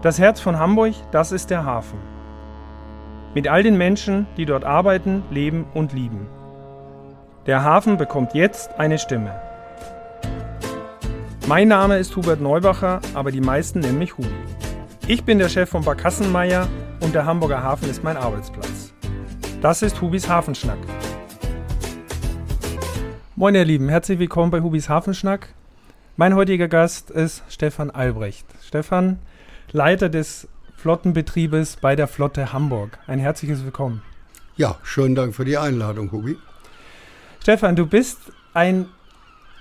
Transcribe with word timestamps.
Das 0.00 0.20
Herz 0.20 0.38
von 0.38 0.60
Hamburg, 0.60 0.94
das 1.10 1.32
ist 1.32 1.50
der 1.50 1.64
Hafen. 1.64 1.98
Mit 3.34 3.48
all 3.48 3.64
den 3.64 3.76
Menschen, 3.76 4.28
die 4.36 4.46
dort 4.46 4.62
arbeiten, 4.62 5.24
leben 5.28 5.66
und 5.74 5.92
lieben. 5.92 6.28
Der 7.46 7.64
Hafen 7.64 7.96
bekommt 7.96 8.32
jetzt 8.32 8.78
eine 8.78 8.98
Stimme. 8.98 9.34
Mein 11.48 11.66
Name 11.66 11.98
ist 11.98 12.14
Hubert 12.14 12.40
Neubacher, 12.40 13.00
aber 13.14 13.32
die 13.32 13.40
meisten 13.40 13.80
nennen 13.80 13.98
mich 13.98 14.16
Hubi. 14.16 14.30
Ich 15.08 15.24
bin 15.24 15.40
der 15.40 15.48
Chef 15.48 15.68
von 15.68 15.82
Barkassenmeier 15.82 16.68
und 17.00 17.12
der 17.12 17.26
Hamburger 17.26 17.64
Hafen 17.64 17.90
ist 17.90 18.04
mein 18.04 18.16
Arbeitsplatz. 18.16 18.92
Das 19.60 19.82
ist 19.82 20.00
Hubis 20.00 20.28
Hafenschnack. 20.28 20.78
Moin 23.34 23.56
ihr 23.56 23.64
Lieben, 23.64 23.88
herzlich 23.88 24.20
willkommen 24.20 24.52
bei 24.52 24.60
Hubis 24.60 24.88
Hafenschnack. 24.88 25.48
Mein 26.16 26.36
heutiger 26.36 26.68
Gast 26.68 27.10
ist 27.10 27.42
Stefan 27.48 27.90
Albrecht. 27.90 28.46
Stefan, 28.62 29.18
Leiter 29.72 30.08
des 30.08 30.48
Flottenbetriebes 30.76 31.76
bei 31.76 31.96
der 31.96 32.08
Flotte 32.08 32.52
Hamburg. 32.52 32.98
Ein 33.06 33.18
herzliches 33.18 33.64
Willkommen. 33.64 34.02
Ja, 34.56 34.76
schönen 34.82 35.14
Dank 35.14 35.34
für 35.34 35.44
die 35.44 35.58
Einladung, 35.58 36.10
Hubi. 36.10 36.38
Stefan, 37.40 37.76
du 37.76 37.86
bist 37.86 38.18
ein 38.54 38.86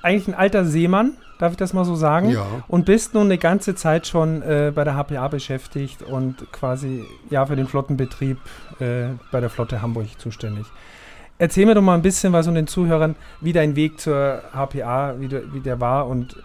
eigentlich 0.02 0.28
ein 0.28 0.34
alter 0.36 0.64
Seemann, 0.64 1.18
darf 1.40 1.52
ich 1.52 1.58
das 1.58 1.74
mal 1.74 1.84
so 1.84 1.96
sagen? 1.96 2.30
Ja. 2.30 2.46
Und 2.68 2.86
bist 2.86 3.14
nun 3.14 3.26
eine 3.26 3.38
ganze 3.38 3.76
Zeit 3.76 4.08
schon 4.08 4.42
äh, 4.42 4.72
bei 4.74 4.84
der 4.84 4.96
HPA 4.96 5.28
beschäftigt 5.28 6.04
und 6.04 6.52
quasi 6.52 7.06
ja 7.30 7.46
für 7.46 7.56
den 7.56 7.68
Flottenbetrieb 7.68 8.38
äh, 8.80 9.10
bei 9.32 9.42
der 9.42 9.50
Flotte 9.50 9.82
Hamburg 9.82 10.08
zuständig. 10.20 10.66
Erzähl 11.40 11.66
mir 11.66 11.76
doch 11.76 11.82
mal 11.82 11.96
ein 11.96 12.02
bisschen 12.02 12.34
was 12.34 12.48
um 12.48 12.56
den 12.56 12.68
Zuhörern, 12.68 13.16
wie 13.42 13.54
dein 13.54 13.76
Weg 13.76 14.00
zur 14.00 14.42
HPA, 14.54 15.16
wie, 15.20 15.28
du, 15.28 15.54
wie 15.54 15.60
der 15.60 15.80
war 15.80 16.08
und 16.08 16.38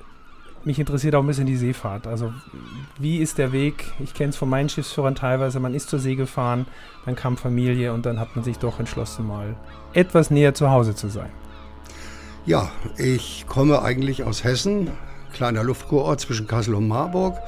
mich 0.64 0.78
interessiert 0.78 1.14
auch 1.14 1.20
ein 1.20 1.26
bisschen 1.26 1.46
die 1.46 1.56
Seefahrt. 1.56 2.06
Also 2.06 2.32
wie 2.98 3.18
ist 3.18 3.38
der 3.38 3.52
Weg? 3.52 3.92
Ich 4.00 4.14
kenne 4.14 4.30
es 4.30 4.36
von 4.36 4.48
meinen 4.48 4.68
Schiffsführern 4.68 5.14
teilweise, 5.14 5.60
man 5.60 5.74
ist 5.74 5.88
zur 5.90 5.98
See 5.98 6.14
gefahren, 6.14 6.66
dann 7.04 7.16
kam 7.16 7.36
Familie 7.36 7.92
und 7.92 8.06
dann 8.06 8.20
hat 8.20 8.36
man 8.36 8.44
sich 8.44 8.58
doch 8.58 8.78
entschlossen, 8.78 9.26
mal 9.26 9.56
etwas 9.92 10.30
näher 10.30 10.54
zu 10.54 10.70
Hause 10.70 10.94
zu 10.94 11.08
sein. 11.08 11.30
Ja, 12.44 12.70
ich 12.96 13.46
komme 13.46 13.82
eigentlich 13.82 14.24
aus 14.24 14.44
Hessen, 14.44 14.90
kleiner 15.32 15.62
Luftkurort 15.62 16.20
zwischen 16.20 16.46
Kassel 16.46 16.74
und 16.74 16.88
Marburg 16.88 17.38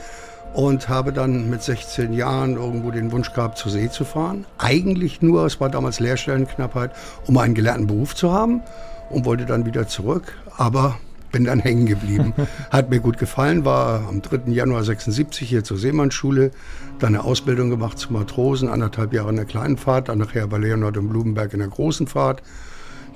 und 0.55 0.89
habe 0.89 1.13
dann 1.13 1.51
mit 1.51 1.63
16 1.63 2.13
Jahren 2.13 2.55
irgendwo 2.55 2.93
den 2.93 3.11
Wunsch 3.11 3.33
gehabt, 3.33 3.59
zur 3.59 3.73
See 3.73 3.91
zu 3.91 4.05
fahren. 4.05 4.47
Eigentlich 4.59 5.21
nur, 5.21 5.45
es 5.47 5.61
war 5.61 5.69
damals 5.69 5.99
Lehrstellenknappheit, 5.99 6.93
um 7.27 7.37
einen 7.39 7.55
gelernten 7.55 7.89
Beruf 7.89 8.15
zu 8.15 8.33
haben 8.33 8.63
und 9.11 9.25
wollte 9.25 9.47
dann 9.47 9.67
wieder 9.67 9.89
zurück. 9.89 10.39
Aber 10.57 10.97
bin 11.35 11.45
dann 11.45 11.59
hängen 11.59 11.87
geblieben. 11.87 12.33
Hat 12.71 12.91
mir 12.91 13.01
gut 13.01 13.19
gefallen, 13.19 13.65
war 13.65 14.09
am 14.09 14.23
3. 14.23 14.53
Januar 14.53 14.85
76 14.85 15.49
hier 15.49 15.65
zur 15.65 15.77
Seemannsschule, 15.77 16.53
dann 17.01 17.17
eine 17.17 17.25
Ausbildung 17.25 17.71
gemacht 17.71 17.99
zum 17.99 18.13
Matrosen, 18.13 18.69
anderthalb 18.69 19.13
Jahre 19.13 19.31
in 19.31 19.37
der 19.37 19.45
kleinen 19.45 19.77
Fahrt, 19.77 20.09
dann 20.09 20.19
nachher 20.19 20.47
bei 20.47 20.59
Leonard 20.59 20.97
und 20.97 21.09
Blumenberg 21.09 21.53
in 21.53 21.59
der 21.59 21.69
großen 21.69 22.07
Fahrt. 22.07 22.41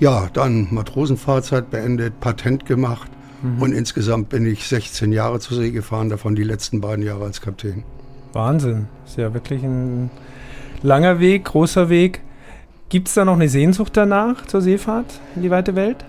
Ja, 0.01 0.29
dann 0.33 0.67
Matrosenfahrzeit 0.73 1.71
beendet, 1.71 2.19
Patent 2.19 2.67
gemacht 2.67 3.09
mhm. 3.41 3.63
und 3.63 3.73
insgesamt 3.73 4.31
bin 4.31 4.45
ich 4.47 4.67
16 4.67 5.13
Jahre 5.13 5.39
zur 5.39 5.57
See 5.57 5.71
gefahren, 5.71 6.09
davon 6.09 6.35
die 6.35 6.45
letzten 6.45 6.81
beiden 6.81 7.05
Jahre 7.05 7.25
als 7.25 7.41
Kapitän. 7.41 7.85
Wahnsinn, 8.33 8.87
ist 9.07 9.17
ja 9.17 9.33
wirklich 9.33 9.63
ein 9.63 10.11
langer 10.83 11.21
Weg, 11.21 11.45
großer 11.45 11.89
Weg. 11.89 12.21
Gibt 12.89 13.07
es 13.07 13.15
da 13.15 13.25
noch 13.25 13.35
eine 13.35 13.49
Sehnsucht 13.49 13.97
danach 13.97 14.45
zur 14.47 14.61
Seefahrt 14.61 15.21
in 15.37 15.43
die 15.43 15.51
weite 15.51 15.77
Welt? 15.77 16.05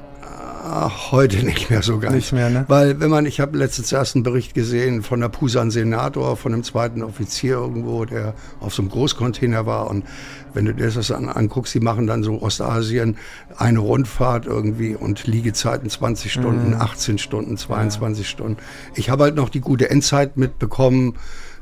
Ach, 0.61 1.11
heute 1.11 1.45
nicht 1.45 1.69
mehr 1.69 1.81
so 1.81 1.99
ganz. 1.99 2.13
Nicht 2.13 2.33
mehr, 2.33 2.49
ne? 2.49 2.65
Weil, 2.67 2.99
wenn 2.99 3.09
man, 3.09 3.25
ich 3.25 3.39
habe 3.39 3.57
letztens 3.57 3.91
erst 3.91 4.15
einen 4.15 4.23
Bericht 4.23 4.53
gesehen 4.53 5.03
von 5.03 5.21
der 5.21 5.29
Pusan 5.29 5.71
Senator, 5.71 6.35
von 6.35 6.53
einem 6.53 6.63
zweiten 6.63 7.01
Offizier 7.01 7.53
irgendwo, 7.53 8.03
der 8.03 8.33
auf 8.59 8.73
so 8.73 8.81
einem 8.81 8.91
Großcontainer 8.91 9.65
war. 9.65 9.89
Und 9.89 10.05
wenn 10.53 10.65
du 10.65 10.73
dir 10.73 10.89
das 10.89 11.11
an, 11.11 11.29
anguckst, 11.29 11.73
die 11.73 11.79
machen 11.79 12.07
dann 12.07 12.23
so 12.23 12.41
Ostasien 12.41 13.17
eine 13.57 13.79
Rundfahrt 13.79 14.47
irgendwie 14.47 14.95
und 14.95 15.27
Liegezeiten 15.27 15.89
20 15.89 16.31
Stunden, 16.31 16.71
mhm. 16.71 16.81
18 16.81 17.17
Stunden, 17.19 17.55
22 17.55 18.25
ja. 18.25 18.29
Stunden. 18.29 18.57
Ich 18.95 19.09
habe 19.09 19.23
halt 19.23 19.35
noch 19.35 19.49
die 19.49 19.61
gute 19.61 19.89
Endzeit 19.89 20.35
mitbekommen. 20.35 21.15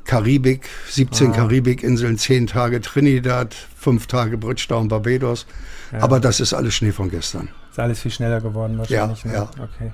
Karibik, 0.05 0.69
17 0.89 1.31
ah. 1.31 1.35
Karibikinseln, 1.35 2.17
10 2.17 2.47
Tage 2.47 2.81
Trinidad, 2.81 3.53
5 3.75 4.07
Tage 4.07 4.37
Bridgetown, 4.37 4.87
Barbados. 4.87 5.45
Ja. 5.91 5.99
Aber 5.99 6.19
das 6.19 6.39
ist 6.39 6.53
alles 6.53 6.73
Schnee 6.73 6.91
von 6.91 7.11
gestern. 7.11 7.49
Ist 7.77 7.83
alles 7.83 7.99
viel 7.99 8.09
schneller 8.09 8.41
geworden 8.41 8.79
wahrscheinlich. 8.79 9.23
Ja, 9.23 9.29
ne? 9.29 9.35
ja. 9.35 9.49
Okay. 9.63 9.91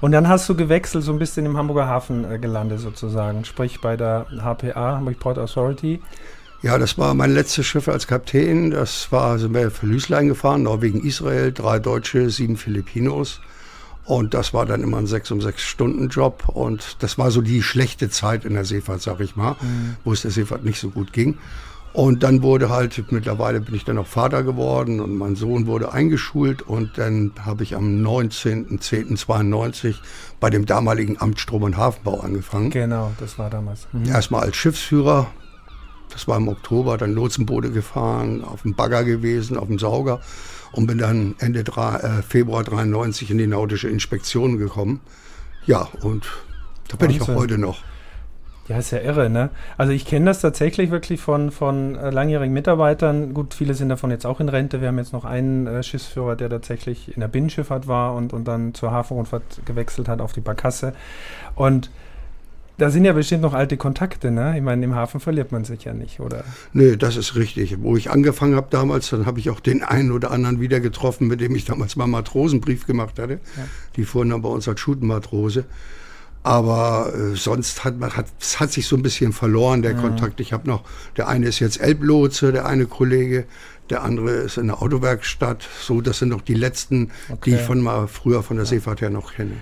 Und 0.00 0.10
dann 0.10 0.26
hast 0.26 0.48
du 0.48 0.56
gewechselt, 0.56 1.04
so 1.04 1.12
ein 1.12 1.20
bisschen 1.20 1.46
im 1.46 1.56
Hamburger 1.56 1.86
Hafen 1.86 2.28
äh, 2.28 2.40
gelandet 2.40 2.80
sozusagen, 2.80 3.44
sprich 3.44 3.80
bei 3.80 3.96
der 3.96 4.26
HPA, 4.42 4.96
Hamburg 4.96 5.20
Port 5.20 5.38
Authority. 5.38 6.02
Ja, 6.60 6.76
das 6.76 6.98
war 6.98 7.14
mein 7.14 7.30
letztes 7.30 7.66
Schiff 7.66 7.86
als 7.86 8.08
Kapitän. 8.08 8.72
Das 8.72 9.12
war, 9.12 9.38
sind 9.38 9.54
wir 9.54 9.70
für 9.70 9.86
Lüßlein 9.86 10.26
gefahren, 10.26 10.64
Norwegen, 10.64 11.04
Israel, 11.06 11.52
drei 11.52 11.78
Deutsche, 11.78 12.30
sieben 12.30 12.56
Filipinos. 12.56 13.40
Und 14.04 14.34
das 14.34 14.52
war 14.52 14.66
dann 14.66 14.82
immer 14.82 14.98
ein 14.98 15.06
sechs 15.06 15.30
um 15.30 15.40
sechs 15.40 15.62
Stunden 15.62 16.08
Job. 16.08 16.48
Und 16.48 16.96
das 16.98 17.16
war 17.16 17.30
so 17.30 17.42
die 17.42 17.62
schlechte 17.62 18.10
Zeit 18.10 18.44
in 18.44 18.54
der 18.54 18.64
Seefahrt, 18.64 19.02
sag 19.02 19.20
ich 19.20 19.36
mal, 19.36 19.52
mhm. 19.60 19.94
wo 20.02 20.12
es 20.12 20.22
der 20.22 20.32
Seefahrt 20.32 20.64
nicht 20.64 20.80
so 20.80 20.90
gut 20.90 21.12
ging. 21.12 21.38
Und 21.92 22.22
dann 22.22 22.42
wurde 22.42 22.70
halt, 22.70 23.02
mittlerweile 23.10 23.60
bin 23.60 23.74
ich 23.74 23.84
dann 23.84 23.98
auch 23.98 24.06
Vater 24.06 24.44
geworden 24.44 25.00
und 25.00 25.16
mein 25.16 25.34
Sohn 25.34 25.66
wurde 25.66 25.92
eingeschult 25.92 26.62
und 26.62 26.98
dann 26.98 27.32
habe 27.44 27.64
ich 27.64 27.74
am 27.74 28.04
19.10.92 28.04 29.96
bei 30.38 30.50
dem 30.50 30.66
damaligen 30.66 31.20
Amt 31.20 31.40
Strom- 31.40 31.64
und 31.64 31.76
Hafenbau 31.76 32.20
angefangen. 32.20 32.70
Genau, 32.70 33.10
das 33.18 33.40
war 33.40 33.50
damals. 33.50 33.88
Mhm. 33.92 34.06
Erstmal 34.06 34.42
als 34.42 34.56
Schiffsführer, 34.56 35.26
das 36.10 36.28
war 36.28 36.36
im 36.36 36.46
Oktober, 36.46 36.96
dann 36.96 37.12
Lotsenboote 37.12 37.72
gefahren, 37.72 38.44
auf 38.44 38.62
dem 38.62 38.74
Bagger 38.74 39.02
gewesen, 39.02 39.56
auf 39.56 39.66
dem 39.66 39.80
Sauger 39.80 40.20
und 40.70 40.86
bin 40.86 40.98
dann 40.98 41.34
Ende 41.38 41.60
äh, 41.60 42.22
Februar 42.22 42.62
93 42.62 43.32
in 43.32 43.38
die 43.38 43.48
nautische 43.48 43.88
Inspektion 43.88 44.58
gekommen. 44.58 45.00
Ja, 45.66 45.88
und 46.02 46.24
da 46.88 46.96
bin 46.96 47.08
Wahnsinn. 47.08 47.22
ich 47.22 47.28
auch 47.28 47.34
heute 47.34 47.58
noch. 47.58 47.82
Ja, 48.68 48.78
ist 48.78 48.92
ja 48.92 49.00
irre, 49.00 49.28
ne? 49.28 49.50
Also 49.76 49.92
ich 49.92 50.04
kenne 50.04 50.26
das 50.26 50.40
tatsächlich 50.40 50.90
wirklich 50.90 51.20
von, 51.20 51.50
von 51.50 51.96
äh, 51.96 52.10
langjährigen 52.10 52.54
Mitarbeitern. 52.54 53.34
Gut, 53.34 53.54
viele 53.54 53.74
sind 53.74 53.88
davon 53.88 54.10
jetzt 54.12 54.24
auch 54.24 54.38
in 54.38 54.48
Rente. 54.48 54.80
Wir 54.80 54.88
haben 54.88 54.98
jetzt 54.98 55.12
noch 55.12 55.24
einen 55.24 55.66
äh, 55.66 55.82
Schiffsführer, 55.82 56.36
der 56.36 56.50
tatsächlich 56.50 57.12
in 57.14 57.20
der 57.20 57.28
Binnenschifffahrt 57.28 57.88
war 57.88 58.14
und, 58.14 58.32
und 58.32 58.46
dann 58.46 58.72
zur 58.74 58.92
Hafenrundfahrt 58.92 59.62
gewechselt 59.64 60.08
hat 60.08 60.20
auf 60.20 60.32
die 60.32 60.40
Barkasse. 60.40 60.92
Und 61.56 61.90
da 62.80 62.90
sind 62.90 63.04
ja 63.04 63.12
bestimmt 63.12 63.42
noch 63.42 63.52
alte 63.52 63.76
Kontakte, 63.76 64.30
ne? 64.30 64.54
Ich 64.56 64.62
meine, 64.62 64.84
im 64.84 64.94
Hafen 64.94 65.20
verliert 65.20 65.52
man 65.52 65.64
sich 65.64 65.84
ja 65.84 65.92
nicht, 65.92 66.20
oder? 66.20 66.44
Nee, 66.72 66.96
das 66.96 67.16
ist 67.16 67.34
richtig. 67.34 67.76
Wo 67.82 67.96
ich 67.96 68.10
angefangen 68.10 68.54
habe 68.54 68.68
damals, 68.70 69.10
dann 69.10 69.26
habe 69.26 69.38
ich 69.38 69.50
auch 69.50 69.60
den 69.60 69.82
einen 69.82 70.12
oder 70.12 70.30
anderen 70.30 70.60
wieder 70.60 70.80
getroffen, 70.80 71.26
mit 71.26 71.40
dem 71.42 71.54
ich 71.54 71.66
damals 71.66 71.96
mal 71.96 72.06
Matrosenbrief 72.06 72.86
gemacht 72.86 73.18
hatte. 73.18 73.34
Ja. 73.34 73.64
Die 73.96 74.04
fuhren 74.04 74.30
dann 74.30 74.40
bei 74.40 74.48
uns 74.48 74.66
als 74.66 74.80
Schutenmatrose. 74.80 75.64
Aber 76.42 77.12
äh, 77.14 77.36
sonst 77.36 77.84
hat 77.84 77.98
man 77.98 78.16
hat 78.16 78.26
es 78.40 78.60
hat 78.60 78.72
sich 78.72 78.86
so 78.86 78.96
ein 78.96 79.02
bisschen 79.02 79.32
verloren 79.32 79.82
der 79.82 79.94
mhm. 79.94 80.00
Kontakt. 80.00 80.40
Ich 80.40 80.52
habe 80.52 80.68
noch 80.68 80.84
der 81.16 81.28
eine 81.28 81.46
ist 81.46 81.58
jetzt 81.58 81.80
Elblotse, 81.80 82.52
der 82.52 82.66
eine 82.66 82.86
Kollege, 82.86 83.44
der 83.90 84.02
andere 84.02 84.30
ist 84.30 84.56
in 84.56 84.68
der 84.68 84.80
Autowerkstatt. 84.80 85.68
So, 85.80 86.00
das 86.00 86.18
sind 86.18 86.30
noch 86.30 86.40
die 86.40 86.54
letzten, 86.54 87.10
okay. 87.28 87.50
die 87.50 87.56
ich 87.56 87.62
von 87.62 87.80
mal 87.80 88.08
früher 88.08 88.42
von 88.42 88.56
der 88.56 88.64
ja. 88.64 88.70
Seefahrt 88.70 89.02
her 89.02 89.10
noch 89.10 89.34
kenne. 89.34 89.52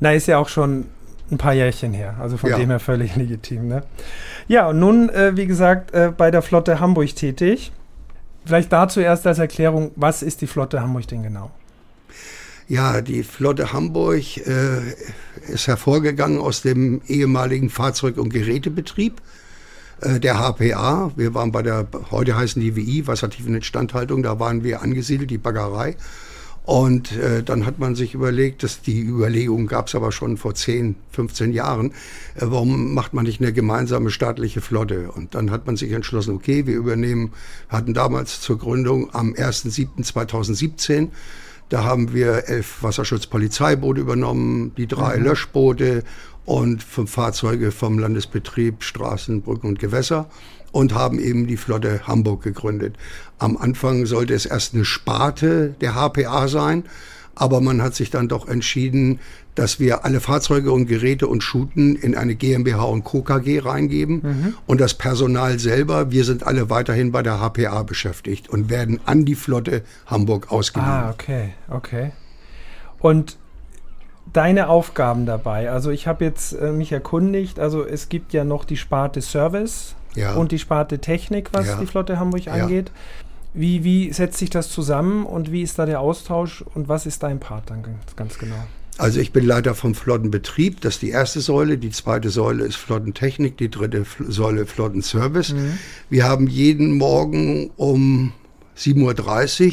Na, 0.00 0.12
ist 0.12 0.26
ja 0.26 0.38
auch 0.38 0.48
schon 0.48 0.86
ein 1.30 1.38
paar 1.38 1.54
Jährchen 1.54 1.92
her, 1.92 2.16
also 2.20 2.36
von 2.36 2.50
ja. 2.50 2.58
dem 2.58 2.70
her 2.70 2.80
völlig 2.80 3.16
legitim. 3.16 3.68
Ne? 3.68 3.82
Ja, 4.48 4.68
und 4.68 4.78
nun, 4.78 5.08
äh, 5.10 5.36
wie 5.36 5.46
gesagt, 5.46 5.92
äh, 5.92 6.12
bei 6.16 6.30
der 6.30 6.42
Flotte 6.42 6.80
Hamburg 6.80 7.14
tätig. 7.14 7.72
Vielleicht 8.44 8.72
dazu 8.72 9.00
erst 9.00 9.26
als 9.26 9.38
Erklärung, 9.38 9.90
was 9.96 10.22
ist 10.22 10.40
die 10.40 10.46
Flotte 10.46 10.80
Hamburg 10.80 11.06
denn 11.08 11.22
genau? 11.22 11.50
Ja, 12.68 13.00
die 13.00 13.22
Flotte 13.22 13.72
Hamburg 13.72 14.36
äh, 14.46 14.92
ist 15.50 15.68
hervorgegangen 15.68 16.38
aus 16.38 16.60
dem 16.60 17.00
ehemaligen 17.06 17.70
Fahrzeug- 17.70 18.18
und 18.18 18.28
Gerätebetrieb 18.28 19.22
äh, 20.02 20.20
der 20.20 20.38
HPA. 20.38 21.10
Wir 21.16 21.32
waren 21.32 21.50
bei 21.50 21.62
der, 21.62 21.88
heute 22.10 22.36
heißen 22.36 22.60
die 22.60 22.76
WI, 22.76 23.06
Wassertiefen 23.06 23.54
Instandhaltung, 23.54 24.22
da 24.22 24.38
waren 24.38 24.64
wir 24.64 24.82
angesiedelt, 24.82 25.30
die 25.30 25.38
Baggerei. 25.38 25.96
Und 26.66 27.16
äh, 27.16 27.42
dann 27.42 27.64
hat 27.64 27.78
man 27.78 27.94
sich 27.94 28.12
überlegt, 28.12 28.62
dass 28.62 28.82
die 28.82 29.00
Überlegung 29.00 29.66
gab 29.66 29.86
es 29.86 29.94
aber 29.94 30.12
schon 30.12 30.36
vor 30.36 30.54
10, 30.54 30.96
15 31.12 31.54
Jahren, 31.54 31.92
äh, 32.34 32.42
warum 32.42 32.92
macht 32.92 33.14
man 33.14 33.24
nicht 33.24 33.40
eine 33.40 33.54
gemeinsame 33.54 34.10
staatliche 34.10 34.60
Flotte? 34.60 35.10
Und 35.10 35.34
dann 35.34 35.50
hat 35.50 35.66
man 35.66 35.78
sich 35.78 35.92
entschlossen, 35.92 36.34
okay, 36.34 36.66
wir 36.66 36.76
übernehmen, 36.76 37.32
hatten 37.70 37.94
damals 37.94 38.42
zur 38.42 38.58
Gründung 38.58 39.08
am 39.14 39.32
1.7.2017 39.32 41.08
da 41.68 41.84
haben 41.84 42.12
wir 42.12 42.48
elf 42.48 42.82
Wasserschutzpolizeiboote 42.82 44.00
übernommen, 44.00 44.72
die 44.76 44.86
drei 44.86 45.16
mhm. 45.16 45.24
Löschboote 45.24 46.04
und 46.44 46.82
fünf 46.82 47.10
Fahrzeuge 47.10 47.72
vom 47.72 47.98
Landesbetrieb 47.98 48.82
Straßen, 48.82 49.42
Brücken 49.42 49.68
und 49.68 49.78
Gewässer 49.78 50.30
und 50.72 50.94
haben 50.94 51.18
eben 51.18 51.46
die 51.46 51.56
Flotte 51.56 52.06
Hamburg 52.06 52.42
gegründet. 52.42 52.96
Am 53.38 53.56
Anfang 53.56 54.06
sollte 54.06 54.34
es 54.34 54.46
erst 54.46 54.74
eine 54.74 54.84
Sparte 54.84 55.74
der 55.80 55.94
HPA 55.94 56.48
sein, 56.48 56.84
aber 57.34 57.60
man 57.60 57.82
hat 57.82 57.94
sich 57.94 58.10
dann 58.10 58.28
doch 58.28 58.48
entschieden, 58.48 59.20
dass 59.58 59.80
wir 59.80 60.04
alle 60.04 60.20
Fahrzeuge 60.20 60.70
und 60.70 60.86
Geräte 60.86 61.26
und 61.26 61.42
Schuten 61.42 61.96
in 61.96 62.16
eine 62.16 62.36
GmbH 62.36 62.84
und 62.84 63.02
Co. 63.02 63.22
KG 63.22 63.58
reingeben 63.58 64.20
mhm. 64.22 64.54
und 64.66 64.80
das 64.80 64.94
Personal 64.94 65.58
selber, 65.58 66.12
wir 66.12 66.24
sind 66.24 66.46
alle 66.46 66.70
weiterhin 66.70 67.10
bei 67.10 67.22
der 67.22 67.40
HPA 67.40 67.82
beschäftigt 67.82 68.48
und 68.48 68.70
werden 68.70 69.00
an 69.04 69.24
die 69.24 69.34
Flotte 69.34 69.82
Hamburg 70.06 70.52
ausgeliehen. 70.52 70.90
Ah, 70.90 71.10
okay, 71.10 71.54
okay. 71.68 72.12
Und 73.00 73.36
deine 74.32 74.68
Aufgaben 74.68 75.26
dabei? 75.26 75.70
Also 75.70 75.90
ich 75.90 76.06
habe 76.06 76.24
jetzt 76.24 76.52
äh, 76.52 76.70
mich 76.70 76.92
erkundigt, 76.92 77.58
also 77.58 77.84
es 77.84 78.08
gibt 78.08 78.32
ja 78.32 78.44
noch 78.44 78.64
die 78.64 78.76
Sparte 78.76 79.22
Service 79.22 79.96
ja. 80.14 80.34
und 80.34 80.52
die 80.52 80.58
Sparte 80.58 81.00
Technik, 81.00 81.48
was 81.52 81.66
ja. 81.66 81.76
die 81.80 81.86
Flotte 81.86 82.20
Hamburg 82.20 82.44
ja. 82.44 82.52
angeht. 82.52 82.92
Wie, 83.54 83.82
wie 83.82 84.12
setzt 84.12 84.38
sich 84.38 84.50
das 84.50 84.68
zusammen 84.68 85.26
und 85.26 85.50
wie 85.50 85.62
ist 85.62 85.78
da 85.80 85.86
der 85.86 86.00
Austausch 86.00 86.62
und 86.74 86.88
was 86.88 87.06
ist 87.06 87.24
dein 87.24 87.40
Part 87.40 87.70
dann 87.70 87.82
ganz 88.14 88.38
genau? 88.38 88.54
Also 88.98 89.20
ich 89.20 89.32
bin 89.32 89.46
Leiter 89.46 89.76
vom 89.76 89.94
Flottenbetrieb, 89.94 90.80
das 90.80 90.94
ist 90.94 91.02
die 91.02 91.10
erste 91.10 91.40
Säule. 91.40 91.78
Die 91.78 91.90
zweite 91.90 92.30
Säule 92.30 92.64
ist 92.64 92.76
Flottentechnik, 92.76 93.56
die 93.56 93.70
dritte 93.70 94.04
Säule 94.26 94.66
Flottenservice. 94.66 95.54
Mhm. 95.54 95.78
Wir 96.10 96.24
haben 96.24 96.48
jeden 96.48 96.98
Morgen 96.98 97.70
um 97.76 98.32
7.30 98.76 99.66
Uhr 99.66 99.72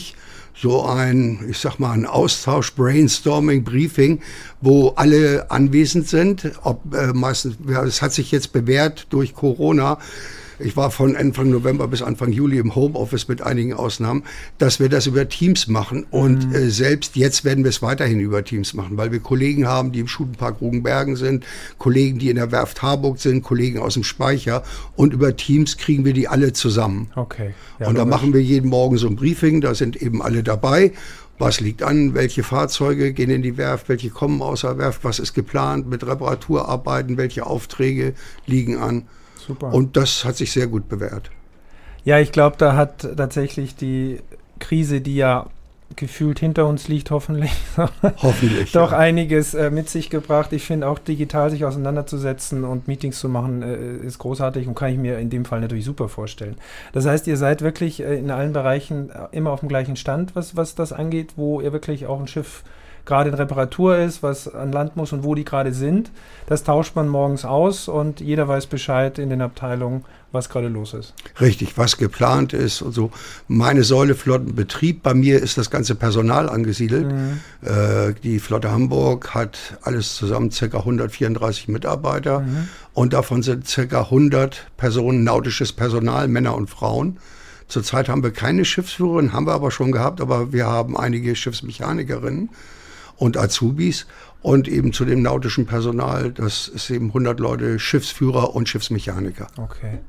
so 0.58 0.86
ein, 0.86 1.40
ich 1.50 1.58
sag 1.58 1.80
mal, 1.80 1.92
ein 1.92 2.06
Austausch, 2.06 2.74
Brainstorming, 2.76 3.64
Briefing, 3.64 4.22
wo 4.62 4.90
alle 4.90 5.52
anwesend 5.52 6.08
sind. 6.08 6.52
Ob, 6.64 6.94
äh, 6.94 7.08
meistens, 7.08 7.58
es 7.68 8.02
hat 8.02 8.14
sich 8.14 8.32
jetzt 8.32 8.54
bewährt 8.54 9.08
durch 9.10 9.34
Corona, 9.34 9.98
ich 10.60 10.78
war 10.78 10.92
von 10.92 11.16
Anfang 11.16 11.50
November 11.50 11.88
bis 11.88 12.02
Anfang 12.02 12.32
Juli 12.32 12.58
im 12.58 12.76
Homeoffice 12.76 13.28
mit 13.28 13.42
einigen 13.42 13.74
Ausnahmen, 13.74 14.24
dass 14.58 14.80
wir 14.80 14.90
das 14.90 15.08
über 15.08 15.28
Teams 15.28 15.68
machen. 15.68 16.06
Und 16.12 16.50
mhm. 16.50 16.56
äh, 16.56 16.70
selbst 16.70 17.16
jetzt 17.16 17.44
werden 17.44 17.64
wir 17.64 17.70
es 17.70 17.82
weiterhin 17.82 18.20
über 18.20 18.44
Teams 18.44 18.74
machen, 18.74 18.98
weil 18.98 19.12
wir 19.12 19.20
Kollegen 19.20 19.68
haben, 19.68 19.92
die 19.92 20.00
im 20.00 20.08
Schulenpark 20.08 20.62
Rugenbergen 20.62 21.16
sind, 21.16 21.46
Kollegen, 21.78 22.20
die 22.20 22.30
in 22.30 22.36
der 22.36 22.52
Werft 22.52 22.82
Harburg 22.82 23.20
sind, 23.20 23.44
Kollegen 23.44 23.80
aus 23.80 23.96
dem 23.96 24.04
Speicher. 24.04 24.64
Und 24.96 25.14
über 25.14 25.36
Teams 25.36 25.78
kriegen 25.78 26.06
wir 26.06 26.14
die 26.14 26.28
alle 26.28 26.54
zusammen. 26.54 27.10
Okay. 27.16 27.54
Ja, 27.80 27.88
und 27.88 27.98
da 27.98 28.06
machen 28.06 28.34
wir 28.34 28.42
jeden 28.42 28.70
Morgen 28.70 28.98
so 28.98 29.08
ein 29.08 29.16
Briefing, 29.16 29.62
da 29.62 29.76
sind 29.76 30.02
eben 30.02 30.22
alle 30.22 30.44
dabei 30.44 30.92
was 31.38 31.60
liegt 31.60 31.84
an, 31.84 32.14
welche 32.14 32.44
Fahrzeuge 32.44 33.14
gehen 33.14 33.30
in 33.30 33.42
die 33.42 33.58
Werft, 33.58 33.90
welche 33.90 34.10
kommen 34.10 34.42
aus 34.42 34.62
der 34.62 34.78
Werft, 34.78 35.04
was 35.04 35.20
ist 35.20 35.34
geplant 35.34 35.88
mit 35.88 36.06
Reparaturarbeiten, 36.06 37.18
welche 37.18 37.46
Aufträge 37.46 38.14
liegen 38.46 38.78
an. 38.78 39.04
Super. 39.46 39.74
Und 39.74 39.98
das 39.98 40.26
hat 40.26 40.36
sich 40.38 40.52
sehr 40.52 40.68
gut 40.68 40.90
bewährt. 40.90 41.30
Ja, 42.04 42.20
ich 42.20 42.32
glaube, 42.32 42.56
da 42.58 42.76
hat 42.76 43.08
tatsächlich 43.18 43.76
die 43.76 44.20
Krise, 44.60 45.02
die 45.02 45.16
ja 45.16 45.48
gefühlt 45.96 46.40
hinter 46.40 46.68
uns 46.68 46.88
liegt, 46.88 47.12
hoffentlich. 47.12 47.52
hoffentlich. 48.18 48.72
doch 48.72 48.92
ja. 48.92 48.98
einiges 48.98 49.54
äh, 49.54 49.70
mit 49.70 49.88
sich 49.90 50.10
gebracht. 50.10 50.52
Ich 50.52 50.64
finde 50.64 50.88
auch 50.88 51.00
digital 51.00 51.52
sich 51.52 51.64
auseinanderzusetzen 51.64 52.64
und 52.64 52.88
Meetings 52.88 53.20
zu 53.20 53.30
machen, 53.30 53.62
äh, 53.62 53.98
ist 54.06 54.18
großartig 54.18 54.68
und 54.68 54.76
kann 54.76 54.92
ich 54.92 54.98
mir 54.98 55.20
in 55.20 55.30
dem 55.30 55.46
Fall 55.46 55.62
natürlich 55.62 55.86
super 55.86 56.10
vorstellen. 56.10 56.56
Das 56.92 57.06
heißt, 57.06 57.28
ihr 57.28 57.38
seid 57.38 57.62
wirklich 57.62 58.02
äh, 58.02 58.18
in 58.18 58.32
allen 58.32 58.52
Bereichen 58.52 59.10
äh, 59.10 59.28
immer 59.32 59.52
auf 59.52 59.60
dem 59.62 59.70
gleichen 59.70 59.96
Stand, 59.96 60.36
was, 60.36 60.56
was 60.56 60.76
das 60.76 60.92
angeht, 60.92 61.34
wo 61.36 61.62
ihr 61.62 61.72
wirklich 61.72 62.08
auch 62.08 62.20
ein 62.20 62.28
Schiff 62.28 62.64
gerade 63.06 63.30
in 63.30 63.36
Reparatur 63.36 63.98
ist, 63.98 64.24
was 64.24 64.54
an 64.54 64.72
Land 64.72 64.96
muss 64.96 65.14
und 65.14 65.24
wo 65.24 65.36
die 65.36 65.46
gerade 65.46 65.74
sind. 65.74 66.12
Das 66.48 66.64
tauscht 66.64 66.96
man 66.96 67.08
morgens 67.08 67.46
aus 67.46 67.88
und 67.88 68.20
jeder 68.20 68.48
weiß 68.48 68.68
Bescheid 68.68 69.20
in 69.20 69.30
den 69.30 69.42
Abteilungen, 69.42 70.04
was 70.32 70.50
gerade 70.50 70.68
los 70.68 70.94
ist. 70.94 71.14
Richtig, 71.40 71.78
was 71.78 71.98
geplant 71.98 72.54
ist 72.54 72.82
und 72.82 72.94
so. 72.94 73.12
Meine 73.48 73.84
Säule 73.84 74.16
Flottenbetrieb, 74.16 75.04
bei 75.04 75.14
mir 75.14 75.42
ist 75.42 75.58
das 75.58 75.70
ganze 75.70 75.96
Personal 75.96 76.50
angesiedelt. 76.50 77.12
Mhm. 77.12 77.40
Äh, 77.62 78.14
die 78.24 78.40
Flotte 78.40 78.72
Hamburg 78.72 79.34
hat 79.34 79.58
alles 79.84 80.16
zusammen 80.16 80.50
ca. 80.50 80.66
134 80.66 81.68
Mitarbeiter 81.68 82.42
mhm. 82.42 82.68
und 82.94 83.14
davon 83.14 83.44
sind 83.44 83.66
ca. 83.66 84.02
100 84.02 84.68
Personen 84.78 85.24
nautisches 85.24 85.74
Personal, 85.74 86.28
Männer 86.28 86.56
und 86.56 86.70
Frauen. 86.70 87.18
Zurzeit 87.68 88.10
haben 88.10 88.24
wir 88.24 88.32
keine 88.32 88.64
Schiffsführerin, 88.64 89.34
haben 89.34 89.48
wir 89.48 89.54
aber 89.54 89.72
schon 89.72 89.92
gehabt, 89.92 90.22
aber 90.22 90.54
wir 90.54 90.68
haben 90.68 90.96
einige 90.96 91.36
Schiffsmechanikerinnen 91.36 92.50
und 93.18 93.38
Azubis 93.38 94.08
und 94.42 94.68
eben 94.68 94.94
zu 94.94 95.06
dem 95.06 95.22
nautischen 95.22 95.66
Personal, 95.66 96.32
das 96.32 96.68
ist 96.68 96.90
eben 96.90 97.08
100 97.08 97.40
Leute, 97.40 97.80
Schiffsführer 97.80 98.56
und 98.56 98.70
Schiffsmechaniker. 98.70 99.48
Okay. 99.58 100.00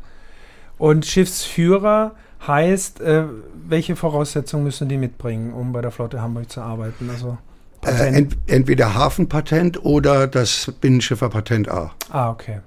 Und 0.79 1.07
Schiffsführer 1.07 2.15
heißt, 2.47 3.01
äh, 3.01 3.25
welche 3.67 3.97
Voraussetzungen 3.97 4.65
müssen 4.65 4.89
die 4.89 4.99
mitbringen, 4.99 5.53
um 5.53 5.73
bei 5.73 5.81
der 5.81 5.91
Flotte 5.91 6.21
Hamburg 6.21 6.51
zu 6.51 6.61
arbeiten? 6.61 7.09
Also 7.11 7.39
äh, 7.83 8.15
ent 8.15 8.37
entweder 8.47 8.95
Hafenpatent 8.95 9.85
oder 9.85 10.27
das 10.27 10.73
Binnenschifferpatent 10.81 11.69
A. 11.69 11.93
Ah, 12.11 12.31
okay. 12.31 12.61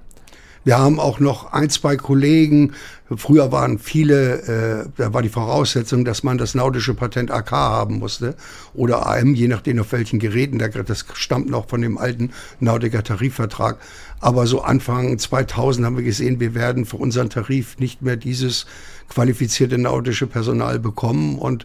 Wir 0.62 0.78
haben 0.78 1.00
auch 1.00 1.20
noch 1.20 1.52
ein, 1.52 1.70
zwei 1.70 1.96
Kollegen. 1.96 2.74
Früher 3.16 3.50
waren 3.50 3.78
viele, 3.78 4.84
äh, 4.84 4.88
da 4.98 5.14
war 5.14 5.22
die 5.22 5.30
Voraussetzung, 5.30 6.04
dass 6.04 6.22
man 6.22 6.36
das 6.36 6.54
nautische 6.54 6.92
Patent 6.92 7.30
AK 7.30 7.50
haben 7.50 7.98
musste 7.98 8.36
oder 8.74 9.06
AM, 9.06 9.34
je 9.34 9.48
nachdem 9.48 9.80
auf 9.80 9.92
welchen 9.92 10.18
Geräten. 10.18 10.58
Das 10.58 11.06
stammt 11.14 11.48
noch 11.48 11.68
von 11.68 11.80
dem 11.80 11.96
alten 11.96 12.30
Nautiker 12.60 13.02
Tarifvertrag. 13.02 13.78
Aber 14.20 14.46
so 14.46 14.60
Anfang 14.60 15.18
2000 15.18 15.86
haben 15.86 15.96
wir 15.96 16.04
gesehen, 16.04 16.40
wir 16.40 16.54
werden 16.54 16.84
für 16.84 16.98
unseren 16.98 17.30
Tarif 17.30 17.78
nicht 17.78 18.02
mehr 18.02 18.16
dieses 18.16 18.66
qualifizierte 19.08 19.78
nautische 19.78 20.26
Personal 20.26 20.78
bekommen. 20.78 21.38
Und 21.38 21.64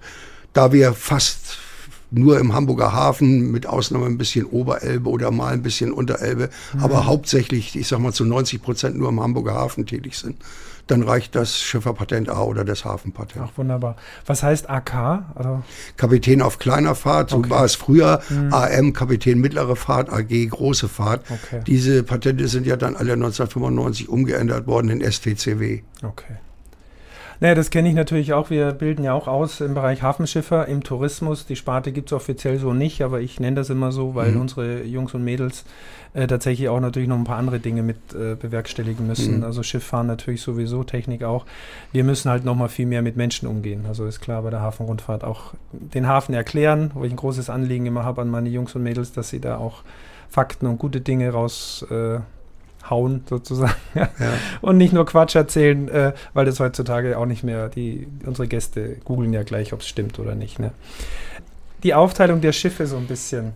da 0.54 0.72
wir 0.72 0.94
fast 0.94 1.58
nur 2.12 2.40
im 2.40 2.54
Hamburger 2.54 2.94
Hafen, 2.94 3.52
mit 3.52 3.68
Ausnahme 3.68 4.06
ein 4.06 4.18
bisschen 4.18 4.46
Oberelbe 4.46 5.10
oder 5.10 5.32
mal 5.32 5.54
ein 5.54 5.62
bisschen 5.62 5.92
Unterelbe, 5.92 6.50
mhm. 6.74 6.80
aber 6.80 7.06
hauptsächlich, 7.06 7.76
ich 7.76 7.88
sag 7.88 8.00
mal, 8.00 8.14
zu 8.14 8.26
90 8.26 8.62
Prozent 8.62 8.98
nur 8.98 9.10
im 9.10 9.20
Hamburger 9.20 9.54
Hafen 9.56 9.86
tätig 9.86 10.18
sind. 10.18 10.38
Dann 10.88 11.02
reicht 11.02 11.34
das 11.34 11.60
Schifferpatent 11.60 12.30
A 12.30 12.44
oder 12.44 12.64
das 12.64 12.86
Hafenpatent. 12.86 13.44
Ach, 13.48 13.58
wunderbar. 13.58 13.96
Was 14.28 14.44
heißt 14.44 14.70
AK? 14.70 15.24
Also 15.34 15.64
Kapitän 15.98 16.44
auf 16.44 16.60
kleiner 16.60 16.94
Fahrt, 16.94 17.32
so 17.32 17.38
okay. 17.38 17.50
war 17.50 17.66
es 17.66 17.74
früher. 17.74 18.22
Mhm. 18.30 18.54
AM, 18.54 18.94
Kapitän 18.94 19.40
mittlere 19.40 19.76
Fahrt, 19.76 20.12
AG 20.12 20.48
große 20.48 20.88
Fahrt. 20.88 21.24
Okay. 21.30 21.62
Diese 21.66 22.04
Patente 22.04 22.48
sind 22.48 22.68
ja 22.68 22.76
dann 22.78 22.96
alle 22.96 23.14
1995 23.14 24.10
umgeändert 24.10 24.68
worden 24.68 24.90
in 24.92 25.12
STCW. 25.12 25.82
Okay. 26.04 26.36
Naja, 27.40 27.56
das 27.56 27.70
kenne 27.70 27.90
ich 27.90 27.96
natürlich 27.96 28.34
auch. 28.34 28.50
Wir 28.50 28.72
bilden 28.72 29.04
ja 29.04 29.14
auch 29.14 29.28
aus 29.28 29.62
im 29.62 29.74
Bereich 29.74 30.02
Hafenschiffer, 30.02 30.68
im 30.68 30.84
Tourismus. 30.84 31.46
Die 31.46 31.56
Sparte 31.56 31.92
gibt 31.92 32.10
es 32.10 32.14
offiziell 32.14 32.58
so 32.60 32.74
nicht, 32.74 33.02
aber 33.02 33.20
ich 33.20 33.40
nenne 33.40 33.56
das 33.56 33.70
immer 33.70 33.92
so, 33.92 34.16
weil 34.16 34.32
mhm. 34.32 34.42
unsere 34.42 34.84
Jungs 34.84 35.14
und 35.14 35.24
Mädels 35.24 35.66
äh, 36.14 36.28
tatsächlich 36.28 36.70
auch 36.70 36.80
natürlich 36.80 37.10
noch 37.10 37.18
ein 37.18 37.26
paar 37.26 37.38
andere 37.38 37.60
Dinge 37.60 37.84
mit 37.84 37.98
äh, 38.14 38.36
bewerkstelligen 38.36 39.06
müssen. 39.06 39.38
Mhm. 39.38 39.44
Also 39.44 39.64
Schifffahren 39.64 40.08
natürlich 40.08 40.42
sowieso, 40.42 40.84
Technik 40.84 41.24
auch. 41.24 41.46
Wir 41.92 42.04
müssen 42.04 42.32
halt 42.32 42.46
noch 42.46 42.56
mal 42.56 42.70
viel 42.70 42.86
mehr 42.86 43.02
mit 43.02 43.18
Menschen 43.18 43.48
umgehen. 43.48 43.86
Also 43.88 44.06
ist 44.06 44.22
klar 44.22 44.42
bei 44.42 44.50
der 44.50 44.62
Hafenrundfahrt 44.62 45.24
auch 45.24 45.54
den 45.72 46.08
Hafen 46.08 46.34
erklären, 46.34 46.92
wo 46.94 47.04
ich 47.04 47.12
ein 47.12 47.18
großes 47.18 47.50
Anliegen 47.50 47.86
immer 47.86 48.06
habe 48.06 48.22
an 48.22 48.30
meine 48.30 48.50
Jungs 48.50 48.76
und 48.76 48.84
Mädels, 48.84 49.12
dass 49.12 49.30
sie 49.30 49.42
da 49.42 49.58
auch 49.58 49.84
Fakten 50.30 50.68
und 50.68 50.78
gute 50.78 51.02
Dinge 51.02 51.30
raus 51.30 51.86
äh, 51.90 52.20
hauen 52.90 53.24
sozusagen 53.30 53.74
ja. 53.96 54.10
und 54.62 54.78
nicht 54.78 54.94
nur 54.94 55.06
Quatsch 55.06 55.36
erzählen, 55.36 55.88
äh, 55.90 56.14
weil 56.34 56.46
das 56.46 56.60
heutzutage 56.60 57.18
auch 57.18 57.26
nicht 57.26 57.44
mehr, 57.44 57.70
die, 57.70 58.08
unsere 58.26 58.48
Gäste 58.48 58.98
googeln 59.04 59.34
ja 59.34 59.44
gleich, 59.44 59.74
ob 59.74 59.82
es 59.82 59.88
stimmt 59.88 60.20
oder 60.20 60.36
nicht. 60.36 60.60
Ne? 60.60 60.72
Die 61.84 61.94
Aufteilung 61.94 62.42
der 62.42 62.52
Schiffe 62.52 62.88
so 62.88 62.98
ein 62.98 63.08
bisschen. 63.08 63.54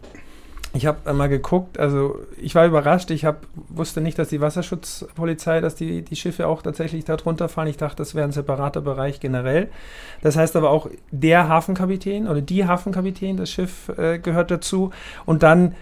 Ich 0.71 0.85
habe 0.85 1.11
mal 1.13 1.29
geguckt, 1.29 1.79
also 1.79 2.19
ich 2.39 2.53
war 2.53 2.67
überrascht, 2.67 3.09
ich 3.09 3.25
hab, 3.25 3.47
wusste 3.69 4.01
nicht, 4.01 4.19
dass 4.19 4.29
die 4.29 4.39
Wasserschutzpolizei, 4.39 5.61
dass 5.61 5.73
die, 5.73 6.03
die 6.03 6.15
Schiffe 6.15 6.45
auch 6.45 6.61
tatsächlich 6.61 7.05
darunter 7.05 7.49
fallen. 7.49 7.69
Ich 7.69 7.77
dachte, 7.77 7.97
das 7.97 8.13
wäre 8.13 8.27
ein 8.27 8.31
separater 8.31 8.81
Bereich 8.81 9.19
generell. 9.19 9.69
Das 10.21 10.35
heißt 10.37 10.55
aber 10.55 10.69
auch, 10.69 10.87
der 11.09 11.49
Hafenkapitän 11.49 12.27
oder 12.27 12.41
die 12.41 12.67
Hafenkapitän, 12.67 13.37
das 13.37 13.49
Schiff 13.49 13.89
äh, 13.97 14.19
gehört 14.19 14.51
dazu. 14.51 14.91
Und 15.25 15.41
dann 15.41 15.73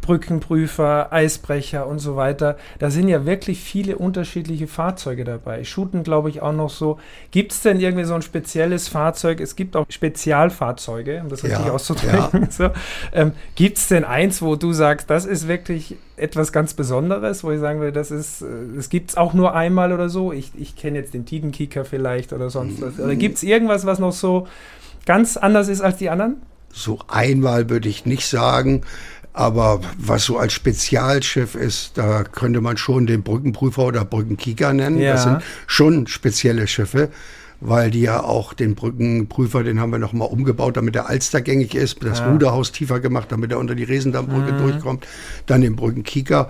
Brückenprüfer, 0.00 1.12
Eisbrecher 1.12 1.86
und 1.86 1.98
so 1.98 2.16
weiter. 2.16 2.56
Da 2.78 2.90
sind 2.90 3.08
ja 3.08 3.26
wirklich 3.26 3.60
viele 3.60 3.96
unterschiedliche 3.96 4.66
Fahrzeuge 4.66 5.24
dabei. 5.24 5.64
Shooten, 5.64 6.02
glaube 6.02 6.30
ich, 6.30 6.42
auch 6.42 6.52
noch 6.52 6.70
so. 6.70 6.98
Gibt 7.30 7.52
es 7.52 7.62
denn 7.62 7.80
irgendwie 7.80 8.04
so 8.04 8.14
ein 8.14 8.22
spezielles 8.22 8.88
Fahrzeug? 8.88 9.40
Es 9.40 9.56
gibt 9.56 9.76
auch 9.76 9.86
Spezialfahrzeuge, 9.88 11.20
um 11.22 11.28
das 11.28 11.44
richtig 11.44 11.66
ja, 11.66 11.72
auszudrücken. 11.72 12.42
Ja. 12.42 12.48
So. 12.50 12.70
Ähm, 13.12 13.32
gibt 13.54 13.78
es 13.78 13.88
denn 13.88 14.04
eins, 14.04 14.42
wo 14.42 14.56
du 14.56 14.72
sagst, 14.72 15.08
das 15.08 15.24
ist 15.24 15.46
wirklich 15.46 15.96
etwas 16.16 16.52
ganz 16.52 16.74
Besonderes, 16.74 17.44
wo 17.44 17.52
ich 17.52 17.60
sagen 17.60 17.80
will, 17.80 17.92
das 17.92 18.10
ist, 18.10 18.42
es 18.42 18.86
äh, 18.86 18.90
gibt 18.90 19.10
es 19.10 19.16
auch 19.16 19.34
nur 19.34 19.54
einmal 19.54 19.92
oder 19.92 20.08
so? 20.08 20.32
Ich, 20.32 20.52
ich 20.58 20.76
kenne 20.76 20.98
jetzt 20.98 21.14
den 21.14 21.24
Tidenkicker 21.24 21.84
vielleicht 21.84 22.32
oder 22.32 22.50
sonst 22.50 22.82
was. 22.82 22.98
Oder 22.98 23.14
gibt 23.14 23.36
es 23.36 23.42
irgendwas, 23.42 23.86
was 23.86 23.98
noch 23.98 24.12
so 24.12 24.46
ganz 25.06 25.36
anders 25.36 25.68
ist 25.68 25.80
als 25.80 25.96
die 25.96 26.10
anderen? 26.10 26.42
So 26.72 26.98
einmal 27.08 27.68
würde 27.68 27.88
ich 27.88 28.06
nicht 28.06 28.26
sagen. 28.26 28.82
Aber 29.32 29.80
was 29.96 30.24
so 30.24 30.38
als 30.38 30.52
Spezialschiff 30.52 31.54
ist, 31.54 31.92
da 31.96 32.24
könnte 32.24 32.60
man 32.60 32.76
schon 32.76 33.06
den 33.06 33.22
Brückenprüfer 33.22 33.84
oder 33.84 34.04
Brückenkieker 34.04 34.72
nennen. 34.72 34.98
Ja. 34.98 35.12
Das 35.12 35.22
sind 35.24 35.42
schon 35.66 36.06
spezielle 36.06 36.66
Schiffe. 36.66 37.10
weil 37.62 37.90
die 37.90 38.00
ja 38.00 38.22
auch 38.22 38.54
den 38.54 38.74
Brückenprüfer, 38.74 39.62
den 39.62 39.80
haben 39.80 39.92
wir 39.92 39.98
nochmal 39.98 40.28
umgebaut, 40.28 40.78
damit 40.78 40.96
er 40.96 41.10
alstergängig 41.10 41.74
ist, 41.74 42.02
das 42.02 42.22
Ah. 42.22 42.30
Ruderhaus 42.32 42.72
tiefer 42.72 43.00
gemacht, 43.00 43.30
damit 43.30 43.52
er 43.52 43.58
unter 43.58 43.74
die 43.74 43.84
Riesendammbrücke 43.84 44.52
Mhm. 44.54 44.58
durchkommt, 44.62 45.06
dann 45.44 45.60
den 45.60 45.76
Brückenkieker. 45.76 46.48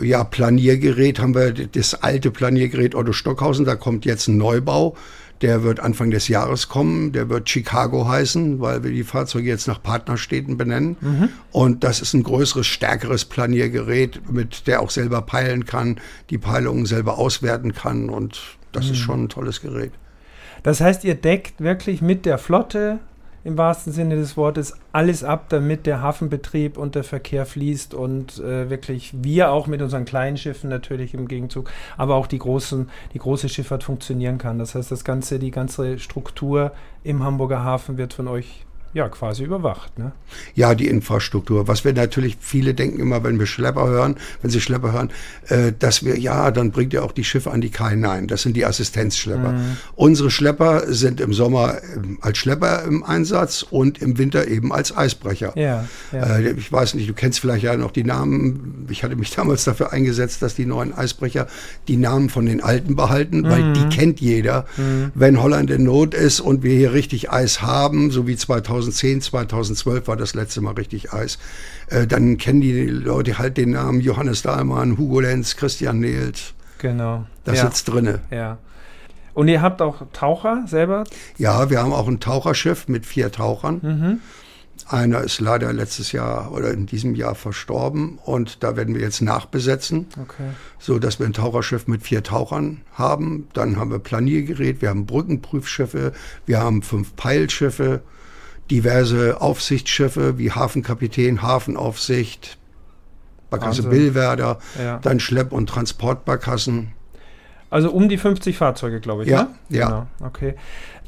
Ja, 0.00 0.24
Planiergerät 0.24 1.20
haben 1.20 1.34
wir 1.34 1.52
das 1.52 2.02
alte 2.02 2.30
Planiergerät 2.30 2.94
Otto 2.94 3.12
Stockhausen, 3.12 3.66
da 3.66 3.76
kommt 3.76 4.06
jetzt 4.06 4.28
ein 4.28 4.38
Neubau. 4.38 4.96
Der 5.42 5.62
wird 5.62 5.80
Anfang 5.80 6.10
des 6.10 6.28
Jahres 6.28 6.68
kommen. 6.68 7.12
Der 7.12 7.28
wird 7.28 7.48
Chicago 7.48 8.08
heißen, 8.08 8.60
weil 8.60 8.82
wir 8.82 8.90
die 8.90 9.04
Fahrzeuge 9.04 9.48
jetzt 9.48 9.68
nach 9.68 9.82
Partnerstädten 9.82 10.56
benennen. 10.56 10.96
Und 11.52 11.84
das 11.84 12.00
ist 12.00 12.14
ein 12.14 12.22
größeres, 12.22 12.66
stärkeres 12.66 13.24
Planiergerät, 13.24 14.30
mit 14.32 14.66
der 14.66 14.80
auch 14.80 14.90
selber 14.90 15.22
peilen 15.22 15.66
kann, 15.66 16.00
die 16.30 16.38
Peilungen 16.38 16.86
selber 16.86 17.18
auswerten 17.18 17.74
kann. 17.74 18.08
Und 18.08 18.40
das 18.72 18.90
ist 18.90 18.98
schon 18.98 19.24
ein 19.24 19.28
tolles 19.28 19.60
Gerät. 19.60 19.92
Das 20.62 20.80
heißt, 20.80 21.04
ihr 21.04 21.14
deckt 21.14 21.60
wirklich 21.60 22.02
mit 22.02 22.26
der 22.26 22.38
Flotte 22.38 22.98
im 23.46 23.56
wahrsten 23.56 23.92
Sinne 23.92 24.16
des 24.16 24.36
Wortes 24.36 24.76
alles 24.92 25.22
ab, 25.22 25.46
damit 25.50 25.86
der 25.86 26.02
Hafenbetrieb 26.02 26.76
und 26.76 26.96
der 26.96 27.04
Verkehr 27.04 27.46
fließt 27.46 27.94
und 27.94 28.40
äh, 28.40 28.68
wirklich 28.70 29.14
wir 29.22 29.52
auch 29.52 29.68
mit 29.68 29.80
unseren 29.80 30.04
kleinen 30.04 30.36
Schiffen 30.36 30.68
natürlich 30.68 31.14
im 31.14 31.28
Gegenzug, 31.28 31.70
aber 31.96 32.16
auch 32.16 32.26
die 32.26 32.40
großen, 32.40 32.90
die 33.14 33.18
große 33.20 33.48
Schifffahrt 33.48 33.84
funktionieren 33.84 34.38
kann. 34.38 34.58
Das 34.58 34.74
heißt, 34.74 34.90
das 34.90 35.04
ganze, 35.04 35.38
die 35.38 35.52
ganze 35.52 36.00
Struktur 36.00 36.72
im 37.04 37.22
Hamburger 37.22 37.62
Hafen 37.62 37.98
wird 37.98 38.14
von 38.14 38.26
euch 38.26 38.66
ja 38.96 39.08
quasi 39.10 39.44
überwacht. 39.44 39.98
Ne? 39.98 40.12
Ja, 40.54 40.74
die 40.74 40.88
Infrastruktur. 40.88 41.68
Was 41.68 41.84
wir 41.84 41.92
natürlich, 41.92 42.38
viele 42.40 42.72
denken 42.72 42.98
immer, 42.98 43.22
wenn 43.22 43.38
wir 43.38 43.46
Schlepper 43.46 43.86
hören, 43.86 44.16
wenn 44.40 44.50
sie 44.50 44.60
Schlepper 44.60 44.92
hören, 44.92 45.10
äh, 45.48 45.72
dass 45.78 46.04
wir, 46.04 46.18
ja, 46.18 46.50
dann 46.50 46.70
bringt 46.70 46.94
ihr 46.94 47.04
auch 47.04 47.12
die 47.12 47.22
Schiffe 47.22 47.50
an 47.50 47.60
die 47.60 47.68
Kai. 47.68 47.94
Nein, 47.94 48.26
das 48.26 48.42
sind 48.42 48.56
die 48.56 48.64
Assistenzschlepper. 48.64 49.54
Unsere 49.94 50.30
Schlepper 50.30 50.84
sind 50.92 51.20
im 51.20 51.34
Sommer 51.34 51.76
ähm, 51.94 52.18
als 52.22 52.38
Schlepper 52.38 52.84
im 52.84 53.04
Einsatz 53.04 53.62
und 53.62 54.00
im 54.00 54.16
Winter 54.16 54.48
eben 54.48 54.72
als 54.72 54.96
Eisbrecher. 54.96 55.52
Ja, 55.56 55.84
ja. 56.12 56.38
Äh, 56.38 56.52
ich 56.52 56.72
weiß 56.72 56.94
nicht, 56.94 57.08
du 57.08 57.14
kennst 57.14 57.40
vielleicht 57.40 57.64
ja 57.64 57.76
noch 57.76 57.90
die 57.90 58.04
Namen. 58.04 58.86
Ich 58.90 59.04
hatte 59.04 59.14
mich 59.14 59.30
damals 59.36 59.64
dafür 59.64 59.92
eingesetzt, 59.92 60.40
dass 60.40 60.54
die 60.54 60.66
neuen 60.66 60.94
Eisbrecher 60.94 61.46
die 61.86 61.98
Namen 61.98 62.30
von 62.30 62.46
den 62.46 62.62
alten 62.62 62.96
behalten, 62.96 63.44
weil 63.44 63.74
die 63.74 63.94
kennt 63.94 64.20
jeder. 64.20 64.64
Wenn 65.14 65.42
Holland 65.42 65.70
in 65.70 65.84
Not 65.84 66.14
ist 66.14 66.40
und 66.40 66.62
wir 66.62 66.74
hier 66.74 66.94
richtig 66.94 67.30
Eis 67.30 67.60
haben, 67.60 68.10
so 68.10 68.26
wie 68.26 68.36
2010, 68.92 69.20
2012 69.22 70.08
war 70.08 70.16
das 70.16 70.34
letzte 70.34 70.60
Mal 70.60 70.74
richtig 70.74 71.12
Eis, 71.12 71.38
äh, 71.88 72.06
dann 72.06 72.38
kennen 72.38 72.60
die 72.60 72.86
Leute 72.86 73.38
halt 73.38 73.56
den 73.56 73.70
Namen 73.70 74.00
Johannes 74.00 74.42
Dahlmann, 74.42 74.98
Hugo 74.98 75.20
Lenz, 75.20 75.56
Christian 75.56 76.00
Nehlt. 76.00 76.54
genau. 76.78 77.26
Das 77.44 77.58
ja, 77.58 77.66
sitzt 77.66 77.88
drinne. 77.88 78.20
ja. 78.30 78.58
Und 79.34 79.48
ihr 79.48 79.60
habt 79.60 79.82
auch 79.82 80.02
Taucher 80.14 80.64
selber? 80.66 81.04
Ja, 81.36 81.68
wir 81.68 81.82
haben 81.82 81.92
auch 81.92 82.08
ein 82.08 82.20
Taucherschiff 82.20 82.88
mit 82.88 83.04
vier 83.04 83.30
Tauchern. 83.30 83.80
Mhm. 83.82 84.20
Einer 84.88 85.20
ist 85.20 85.40
leider 85.40 85.72
letztes 85.74 86.12
Jahr 86.12 86.52
oder 86.52 86.70
in 86.70 86.86
diesem 86.86 87.14
Jahr 87.14 87.34
verstorben 87.34 88.18
und 88.24 88.62
da 88.62 88.76
werden 88.76 88.94
wir 88.94 89.02
jetzt 89.02 89.20
nachbesetzen, 89.20 90.06
Okay. 90.22 90.50
so 90.78 90.98
dass 90.98 91.18
wir 91.18 91.26
ein 91.26 91.32
Taucherschiff 91.34 91.86
mit 91.86 92.02
vier 92.02 92.22
Tauchern 92.22 92.80
haben. 92.94 93.48
Dann 93.52 93.76
haben 93.76 93.90
wir 93.90 93.98
Planiergerät, 93.98 94.80
wir 94.80 94.88
haben 94.88 95.04
Brückenprüfschiffe, 95.06 96.12
wir 96.46 96.60
haben 96.60 96.80
fünf 96.82 97.14
Peilschiffe, 97.16 98.00
diverse 98.70 99.40
Aufsichtsschiffe 99.40 100.38
wie 100.38 100.50
Hafenkapitän, 100.52 101.42
Hafenaufsicht, 101.42 102.58
Barkasse 103.50 103.84
Wahnsinn. 103.84 103.90
Billwerder, 103.90 104.58
Ja. 104.82 104.98
dann 105.02 105.20
Schlepp- 105.20 105.52
und 105.52 105.68
Transportbarkassen. 105.68 106.92
Also 107.70 107.90
um 107.90 108.08
die 108.08 108.18
50 108.18 108.56
Fahrzeuge, 108.56 109.00
glaube 109.00 109.24
ich. 109.24 109.28
Ja, 109.28 109.42
ne? 109.42 109.48
ja. 109.78 109.86
Genau, 109.86 110.06
okay. 110.24 110.54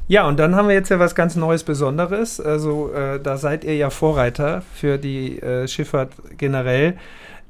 Ja, 0.09 0.27
und 0.27 0.39
dann 0.39 0.55
haben 0.57 0.69
wir 0.69 0.75
jetzt 0.75 0.89
ja 0.89 0.99
was 0.99 1.15
ganz 1.15 1.37
Neues, 1.37 1.65
Besonderes. 1.65 2.41
Also 2.41 2.91
äh, 2.93 3.21
da 3.21 3.37
seid 3.37 3.63
ihr 3.65 3.77
ja 3.77 3.91
Vorreiter 3.91 4.63
für 4.75 4.97
die 4.99 5.39
äh, 5.41 5.69
Schifffahrt 5.69 6.13
generell. 6.39 6.97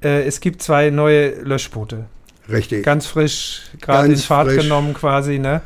Äh, 0.02 0.22
es 0.24 0.40
gibt 0.40 0.60
zwei 0.62 0.90
neue 0.90 1.30
Löschboote. 1.42 2.06
Richtig. 2.50 2.82
Ganz 2.84 3.06
frisch, 3.06 3.70
gerade 3.80 4.08
in 4.08 4.16
Fahrt 4.16 4.48
frisch. 4.48 4.62
genommen 4.64 4.94
quasi, 4.94 5.38
ne? 5.38 5.60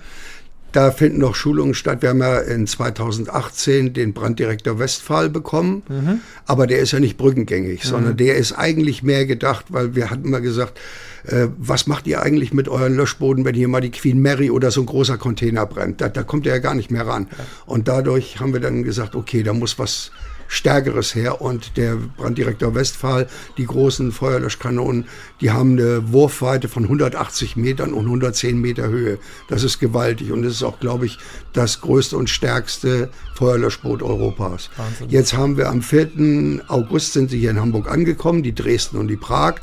Da 0.73 0.91
finden 0.91 1.19
noch 1.19 1.35
Schulungen 1.35 1.75
statt. 1.75 2.00
Wir 2.02 2.09
haben 2.11 2.21
ja 2.21 2.38
in 2.38 2.67
2018 2.67 3.93
den 3.93 4.12
Branddirektor 4.14 4.79
Westphal 4.79 5.29
bekommen, 5.29 5.83
Mhm. 5.88 6.21
aber 6.47 6.67
der 6.67 6.79
ist 6.79 6.93
ja 6.93 7.00
nicht 7.00 7.17
brückengängig, 7.19 7.85
sondern 7.85 8.17
der 8.17 8.37
ist 8.37 8.52
eigentlich 8.52 9.02
mehr 9.02 9.26
gedacht, 9.26 9.67
weil 9.69 9.95
wir 9.95 10.11
hatten 10.11 10.31
mal 10.31 10.41
gesagt, 10.41 10.79
äh, 11.26 11.49
was 11.59 11.87
macht 11.87 12.07
ihr 12.07 12.23
eigentlich 12.23 12.52
mit 12.52 12.69
euren 12.69 12.97
Löschbooten, 12.97 13.45
wenn 13.45 13.55
hier 13.55 13.69
mal 13.69 13.81
die 13.81 13.91
Queen 13.91 14.21
Mary 14.21 14.50
oder 14.50 14.71
so 14.71 14.81
ein 14.81 14.87
großer 14.87 15.19
Container 15.19 15.67
brennt? 15.67 16.00
Da, 16.00 16.09
da 16.09 16.23
kommt 16.23 16.47
ihr 16.47 16.52
ja 16.52 16.59
gar 16.59 16.75
nicht 16.75 16.91
mehr 16.91 17.07
ran. 17.07 17.29
Und 17.67 17.87
dadurch 17.87 18.41
haben 18.41 18.52
wir 18.52 18.61
dann 18.61 18.83
gesagt, 18.83 19.14
okay, 19.14 19.43
da 19.43 19.52
muss 19.52 19.79
was 19.79 20.11
Stärkeres 20.53 21.15
her. 21.15 21.41
Und 21.41 21.79
der 21.79 21.97
Branddirektor 21.97 22.75
Westphal, 22.75 23.27
die 23.57 23.65
großen 23.65 24.13
Feuerlöschkanonen, 24.13 25.07
die 25.41 25.51
haben 25.51 25.73
eine 25.73 26.13
Wurfweite 26.13 26.69
von 26.69 26.85
180 26.85 27.57
Metern 27.57 27.95
und 27.95 28.05
110 28.05 28.61
Meter 28.61 28.89
Höhe. 28.89 29.19
Das 29.49 29.65
ist 29.65 29.79
gewaltig 29.79 30.31
und 30.31 30.43
das 30.43 30.53
ist 30.53 30.63
auch, 30.63 30.79
glaube 30.79 31.07
ich, 31.07 31.19
das 31.55 31.81
größte 31.81 32.19
und 32.19 32.29
stärkste 32.29 33.09
Feuerlöschboot 33.35 34.03
Europas. 34.03 34.69
Wahnsinn. 34.77 35.09
Jetzt 35.09 35.35
haben 35.35 35.57
wir 35.57 35.71
am 35.71 35.81
4. 35.81 36.63
August 36.69 37.15
sind 37.15 37.31
sie 37.31 37.39
hier 37.39 37.51
in 37.51 37.61
Hamburg 37.61 37.91
angekommen, 37.91 38.43
die 38.43 38.55
Dresden 38.55 38.99
und 38.99 39.09
die 39.09 39.17
Prag. 39.17 39.55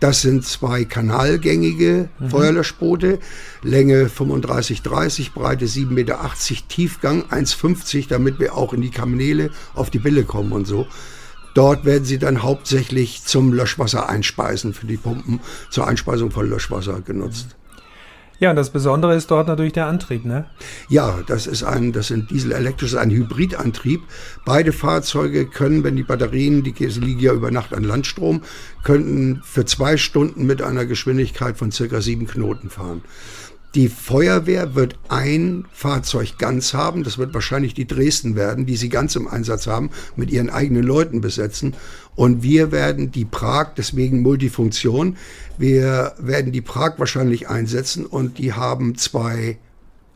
Das 0.00 0.20
sind 0.20 0.44
zwei 0.44 0.84
kanalgängige 0.84 2.10
Feuerlöschboote, 2.28 3.18
Länge 3.62 4.08
35, 4.08 4.82
30, 4.82 5.32
Breite 5.32 5.64
7,80 5.64 5.86
Meter, 5.86 6.30
Tiefgang 6.68 7.22
1,50, 7.24 8.08
damit 8.08 8.38
wir 8.38 8.54
auch 8.54 8.74
in 8.74 8.82
die 8.82 8.90
Kanäle 8.90 9.50
auf 9.74 9.88
die 9.88 9.98
Bille 9.98 10.24
kommen 10.24 10.52
und 10.52 10.66
so. 10.66 10.86
Dort 11.54 11.86
werden 11.86 12.04
sie 12.04 12.18
dann 12.18 12.42
hauptsächlich 12.42 13.24
zum 13.24 13.54
Löschwasser 13.54 14.10
einspeisen, 14.10 14.74
für 14.74 14.86
die 14.86 14.98
Pumpen 14.98 15.40
zur 15.70 15.88
Einspeisung 15.88 16.30
von 16.30 16.50
Löschwasser 16.50 17.00
genutzt. 17.00 17.56
Ja, 18.38 18.50
und 18.50 18.56
das 18.56 18.70
Besondere 18.70 19.14
ist 19.14 19.30
dort 19.30 19.48
natürlich 19.48 19.72
der 19.72 19.86
Antrieb, 19.86 20.26
ne? 20.26 20.44
Ja, 20.88 21.20
das 21.26 21.46
ist 21.46 21.62
ein, 21.62 21.92
das 21.92 22.08
sind 22.08 22.30
dieselelektrisch, 22.30 22.94
ein 22.94 23.10
Hybridantrieb. 23.10 24.02
Beide 24.44 24.72
Fahrzeuge 24.72 25.46
können, 25.46 25.84
wenn 25.84 25.96
die 25.96 26.02
Batterien, 26.02 26.62
die 26.62 26.74
sie 26.90 27.00
liegen 27.00 27.20
ja 27.20 27.32
über 27.32 27.50
Nacht 27.50 27.72
an 27.72 27.82
Landstrom, 27.82 28.42
könnten 28.84 29.40
für 29.42 29.64
zwei 29.64 29.96
Stunden 29.96 30.44
mit 30.44 30.60
einer 30.60 30.84
Geschwindigkeit 30.84 31.56
von 31.56 31.72
circa 31.72 32.02
sieben 32.02 32.26
Knoten 32.26 32.68
fahren. 32.68 33.02
Die 33.76 33.90
Feuerwehr 33.90 34.74
wird 34.74 34.98
ein 35.08 35.66
Fahrzeug 35.70 36.38
ganz 36.38 36.72
haben, 36.72 37.04
das 37.04 37.18
wird 37.18 37.34
wahrscheinlich 37.34 37.74
die 37.74 37.86
Dresden 37.86 38.34
werden, 38.34 38.64
die 38.64 38.74
sie 38.74 38.88
ganz 38.88 39.14
im 39.16 39.28
Einsatz 39.28 39.66
haben, 39.66 39.90
mit 40.16 40.30
ihren 40.30 40.48
eigenen 40.48 40.82
Leuten 40.82 41.20
besetzen. 41.20 41.74
Und 42.14 42.42
wir 42.42 42.72
werden 42.72 43.12
die 43.12 43.26
Prag, 43.26 43.74
deswegen 43.76 44.22
Multifunktion, 44.22 45.18
wir 45.58 46.14
werden 46.18 46.52
die 46.52 46.62
Prag 46.62 46.94
wahrscheinlich 46.96 47.50
einsetzen 47.50 48.06
und 48.06 48.38
die 48.38 48.54
haben 48.54 48.96
zwei 48.96 49.58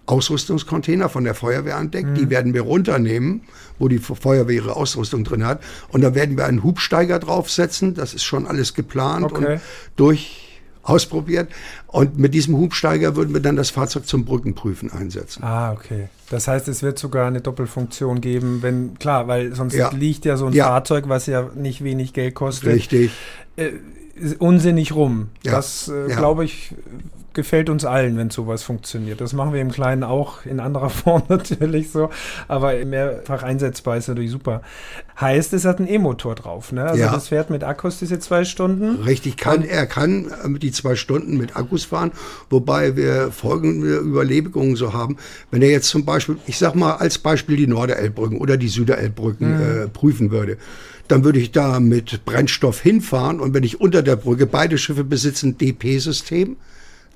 Ausrüstungscontainer 0.06 1.10
von 1.10 1.24
der 1.24 1.34
Feuerwehr 1.34 1.76
an 1.76 1.90
Deck. 1.90 2.14
Die 2.14 2.30
werden 2.30 2.54
wir 2.54 2.62
runternehmen, 2.62 3.42
wo 3.78 3.88
die 3.88 3.98
Feuerwehr 3.98 4.56
ihre 4.56 4.74
Ausrüstung 4.74 5.22
drin 5.22 5.44
hat. 5.44 5.62
Und 5.90 6.00
da 6.00 6.14
werden 6.14 6.38
wir 6.38 6.46
einen 6.46 6.64
Hubsteiger 6.64 7.18
draufsetzen. 7.18 7.92
Das 7.92 8.14
ist 8.14 8.24
schon 8.24 8.46
alles 8.46 8.72
geplant 8.72 9.26
Okay. 9.26 9.52
und 9.54 9.60
durch 9.96 10.49
ausprobiert. 10.90 11.48
Und 11.86 12.18
mit 12.18 12.34
diesem 12.34 12.56
Hubsteiger 12.56 13.16
würden 13.16 13.32
wir 13.34 13.40
dann 13.40 13.56
das 13.56 13.70
Fahrzeug 13.70 14.06
zum 14.06 14.24
Brückenprüfen 14.24 14.90
einsetzen. 14.92 15.42
Ah, 15.42 15.72
okay. 15.72 16.08
Das 16.30 16.46
heißt, 16.48 16.68
es 16.68 16.82
wird 16.82 16.98
sogar 16.98 17.26
eine 17.26 17.40
Doppelfunktion 17.40 18.20
geben, 18.20 18.58
wenn, 18.62 18.98
klar, 18.98 19.26
weil 19.28 19.54
sonst 19.54 19.74
Ja. 19.74 19.90
liegt 19.90 20.24
ja 20.24 20.36
so 20.36 20.46
ein 20.46 20.52
Ja. 20.52 20.66
Fahrzeug, 20.66 21.04
was 21.08 21.26
ja 21.26 21.50
nicht 21.54 21.82
wenig 21.82 22.12
Geld 22.12 22.34
kostet, 22.34 22.72
Richtig. 22.74 23.10
äh, 23.56 23.70
unsinnig 24.38 24.94
rum. 24.94 25.28
Ja. 25.44 25.52
Das, 25.52 25.88
äh, 25.88 26.06
glaube 26.14 26.44
ich, 26.44 26.74
gefällt 27.34 27.68
uns 27.70 27.84
allen, 27.84 28.16
wenn 28.16 28.30
sowas 28.30 28.62
funktioniert. 28.62 29.20
Das 29.20 29.32
machen 29.32 29.52
wir 29.52 29.60
im 29.60 29.70
Kleinen 29.70 30.02
auch, 30.04 30.44
in 30.44 30.60
anderer 30.60 30.90
Form 30.90 31.22
natürlich 31.28 31.90
so, 31.90 32.10
aber 32.48 32.74
mehrfach 32.84 33.42
einsetzbar 33.42 33.96
ist 33.96 34.08
natürlich 34.08 34.30
super. 34.30 34.62
Heißt, 35.20 35.52
es 35.52 35.64
hat 35.64 35.78
einen 35.78 35.88
E-Motor 35.88 36.34
drauf, 36.34 36.72
ne? 36.72 36.84
Also 36.84 37.02
Ja. 37.02 37.12
das 37.12 37.28
fährt 37.28 37.50
mit 37.50 37.62
Akkus 37.62 37.98
diese 37.98 38.18
zwei 38.18 38.44
Stunden. 38.44 39.02
Richtig, 39.02 39.36
kann, 39.36 39.62
er 39.62 39.86
kann 39.86 40.26
äh, 40.26 40.58
die 40.58 40.72
zwei 40.72 40.94
Stunden 40.96 41.36
mit 41.36 41.56
Akkus 41.56 41.84
fahren, 41.84 42.12
wobei 42.48 42.96
wir 42.96 43.30
folgende 43.30 43.98
Überlegungen 43.98 44.76
so 44.76 44.92
haben. 44.92 45.16
Wenn 45.50 45.62
er 45.62 45.70
jetzt 45.70 45.88
zum 45.88 46.04
Beispiel, 46.04 46.38
ich 46.46 46.58
sag 46.58 46.74
mal 46.74 46.94
als 46.94 47.18
Beispiel 47.18 47.56
die 47.56 47.66
Norderelbbrücken 47.66 48.38
oder 48.38 48.56
die 48.56 48.68
Süderelbbrücken 48.68 49.60
äh, 49.60 49.88
prüfen 49.88 50.30
würde, 50.30 50.56
dann 51.08 51.24
würde 51.24 51.40
ich 51.40 51.50
da 51.50 51.80
mit 51.80 52.24
Brennstoff 52.24 52.80
hinfahren 52.80 53.40
und 53.40 53.52
wenn 53.52 53.64
ich 53.64 53.80
unter 53.80 54.02
der 54.02 54.16
Brücke, 54.16 54.46
beide 54.46 54.78
Schiffe 54.78 55.02
besitzen 55.04 55.58
DP-System, 55.58 56.56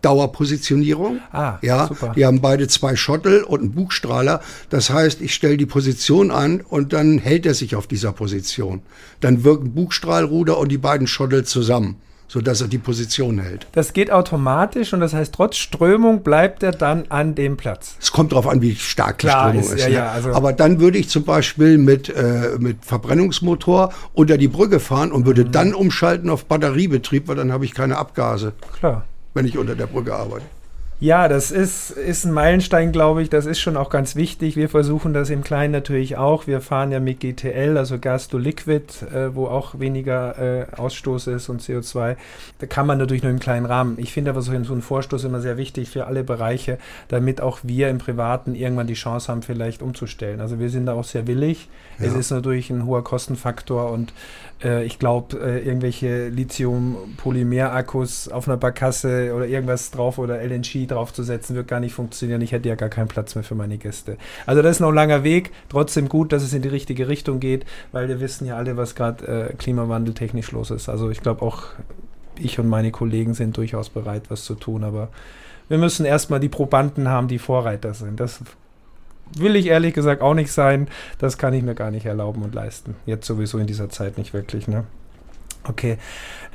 Dauerpositionierung. 0.04 1.20
Ah, 1.32 1.58
ja, 1.62 1.86
super. 1.88 2.12
die 2.16 2.26
haben 2.26 2.40
beide 2.40 2.68
zwei 2.68 2.96
Schottel 2.96 3.42
und 3.42 3.60
einen 3.60 3.72
Bugstrahler. 3.72 4.40
Das 4.70 4.90
heißt, 4.90 5.20
ich 5.20 5.34
stelle 5.34 5.56
die 5.56 5.66
Position 5.66 6.30
an 6.30 6.60
und 6.60 6.92
dann 6.92 7.18
hält 7.18 7.46
er 7.46 7.54
sich 7.54 7.76
auf 7.76 7.86
dieser 7.86 8.12
Position. 8.12 8.82
Dann 9.20 9.44
wirken 9.44 9.72
Bugstrahlruder 9.74 10.58
und 10.58 10.68
die 10.70 10.78
beiden 10.78 11.06
Schottel 11.06 11.44
zusammen. 11.44 11.96
sodass 12.26 12.60
er 12.62 12.66
die 12.68 12.78
Position 12.78 13.38
hält. 13.38 13.66
Das 13.72 13.92
geht 13.92 14.10
automatisch 14.10 14.92
und 14.92 14.98
das 15.00 15.12
heißt, 15.14 15.34
trotz 15.34 15.56
Strömung 15.56 16.22
bleibt 16.24 16.64
er 16.64 16.72
dann 16.72 17.04
an 17.10 17.34
dem 17.36 17.56
Platz. 17.56 17.94
Es 18.00 18.10
kommt 18.10 18.32
darauf 18.32 18.48
an, 18.48 18.60
wie 18.60 18.74
stark 18.74 19.18
die 19.18 19.26
Klar, 19.28 19.50
Strömung 19.50 19.70
ist- 19.72 19.78
ja, 19.80 19.88
ne? 19.88 19.94
ja, 19.94 20.10
also- 20.10 20.32
Aber 20.32 20.52
dann 20.52 20.80
würde 20.80 20.98
ich 20.98 21.08
zum 21.10 21.22
Beispiel 21.24 21.78
mit, 21.78 22.08
äh, 22.08 22.56
mit 22.58 22.78
Verbrennungsmotor 22.84 23.92
unter 24.14 24.36
die 24.36 24.48
Brücke 24.48 24.80
fahren 24.80 25.12
und 25.12 25.20
Mhm. 25.20 25.26
würde 25.26 25.44
dann 25.44 25.74
umschalten 25.74 26.28
auf 26.28 26.46
Batteriebetrieb, 26.46 27.28
weil 27.28 27.36
dann 27.36 27.52
habe 27.52 27.66
ich 27.66 27.74
keine 27.74 27.98
Abgase, 27.98 28.52
Klar. 28.80 29.04
Wenn 29.34 29.46
ich 29.46 29.58
unter 29.58 29.74
der 29.74 29.86
Brücke 29.86 30.14
arbeite. 30.14 30.46
Ja, 31.04 31.28
das 31.28 31.50
ist, 31.50 31.90
ist 31.90 32.24
ein 32.24 32.32
Meilenstein, 32.32 32.90
glaube 32.90 33.20
ich. 33.20 33.28
Das 33.28 33.44
ist 33.44 33.60
schon 33.60 33.76
auch 33.76 33.90
ganz 33.90 34.16
wichtig. 34.16 34.56
Wir 34.56 34.70
versuchen 34.70 35.12
das 35.12 35.28
im 35.28 35.44
Kleinen 35.44 35.70
natürlich 35.70 36.16
auch. 36.16 36.46
Wir 36.46 36.62
fahren 36.62 36.92
ja 36.92 36.98
mit 36.98 37.20
GTL, 37.20 37.76
also 37.76 37.98
Gas 37.98 38.28
to 38.28 38.38
Liquid, 38.38 38.86
äh, 39.14 39.34
wo 39.34 39.46
auch 39.46 39.78
weniger 39.78 40.38
äh, 40.38 40.64
Ausstoß 40.74 41.26
ist 41.26 41.50
und 41.50 41.60
CO2. 41.60 42.16
Da 42.58 42.66
kann 42.66 42.86
man 42.86 42.96
natürlich 42.96 43.22
nur 43.22 43.32
im 43.32 43.38
kleinen 43.38 43.66
Rahmen. 43.66 43.98
Ich 43.98 44.14
finde 44.14 44.30
aber 44.30 44.40
so 44.40 44.52
ein, 44.52 44.64
so 44.64 44.74
Vorstoß 44.74 45.24
immer 45.24 45.42
sehr 45.42 45.58
wichtig 45.58 45.90
für 45.90 46.06
alle 46.06 46.24
Bereiche, 46.24 46.78
damit 47.08 47.42
auch 47.42 47.58
wir 47.62 47.90
im 47.90 47.98
Privaten 47.98 48.54
irgendwann 48.54 48.86
die 48.86 48.94
Chance 48.94 49.30
haben, 49.30 49.42
vielleicht 49.42 49.82
umzustellen. 49.82 50.40
Also 50.40 50.58
wir 50.58 50.70
sind 50.70 50.86
da 50.86 50.94
auch 50.94 51.04
sehr 51.04 51.26
willig. 51.26 51.68
Es 51.98 52.14
Ja. 52.14 52.18
ist 52.18 52.30
natürlich 52.30 52.70
ein 52.70 52.86
hoher 52.86 53.04
Kostenfaktor 53.04 53.92
und 53.92 54.14
äh, 54.64 54.84
ich 54.84 54.98
glaube, 54.98 55.36
äh, 55.38 55.66
irgendwelche 55.66 56.28
Lithium-Polymer-Akkus 56.28 58.28
auf 58.28 58.48
einer 58.48 58.56
Barkasse 58.56 59.32
oder 59.34 59.46
irgendwas 59.46 59.90
drauf 59.90 60.18
oder 60.18 60.40
LNG 60.42 60.86
draufzusetzen, 60.94 61.56
wird 61.56 61.68
gar 61.68 61.80
nicht 61.80 61.94
funktionieren. 61.94 62.40
Ich 62.40 62.52
hätte 62.52 62.68
ja 62.68 62.74
gar 62.74 62.88
keinen 62.88 63.08
Platz 63.08 63.34
mehr 63.34 63.44
für 63.44 63.54
meine 63.54 63.78
Gäste. 63.78 64.16
Also 64.46 64.62
das 64.62 64.76
ist 64.76 64.80
noch 64.80 64.88
ein 64.88 64.94
langer 64.94 65.24
Weg. 65.24 65.52
Trotzdem 65.68 66.08
gut, 66.08 66.32
dass 66.32 66.42
es 66.42 66.52
in 66.52 66.62
die 66.62 66.68
richtige 66.68 67.08
Richtung 67.08 67.40
geht, 67.40 67.64
weil 67.92 68.08
wir 68.08 68.20
wissen 68.20 68.46
ja 68.46 68.56
alle, 68.56 68.76
was 68.76 68.94
gerade 68.94 69.50
äh, 69.50 69.54
klimawandeltechnisch 69.54 70.52
los 70.52 70.70
ist. 70.70 70.88
Also 70.88 71.10
ich 71.10 71.20
glaube 71.20 71.42
auch, 71.42 71.64
ich 72.38 72.58
und 72.58 72.68
meine 72.68 72.90
Kollegen 72.90 73.34
sind 73.34 73.56
durchaus 73.56 73.90
bereit, 73.90 74.24
was 74.28 74.44
zu 74.44 74.54
tun, 74.54 74.84
aber 74.84 75.08
wir 75.68 75.78
müssen 75.78 76.04
erstmal 76.04 76.40
die 76.40 76.48
Probanden 76.48 77.08
haben, 77.08 77.28
die 77.28 77.38
Vorreiter 77.38 77.94
sind. 77.94 78.20
Das 78.20 78.40
will 79.36 79.56
ich 79.56 79.66
ehrlich 79.66 79.94
gesagt 79.94 80.22
auch 80.22 80.34
nicht 80.34 80.52
sein. 80.52 80.88
Das 81.18 81.38
kann 81.38 81.54
ich 81.54 81.62
mir 81.62 81.74
gar 81.74 81.90
nicht 81.90 82.06
erlauben 82.06 82.42
und 82.42 82.54
leisten. 82.54 82.96
Jetzt 83.06 83.26
sowieso 83.26 83.58
in 83.58 83.66
dieser 83.66 83.88
Zeit 83.88 84.18
nicht 84.18 84.34
wirklich. 84.34 84.68
Ne? 84.68 84.84
Okay. 85.64 85.98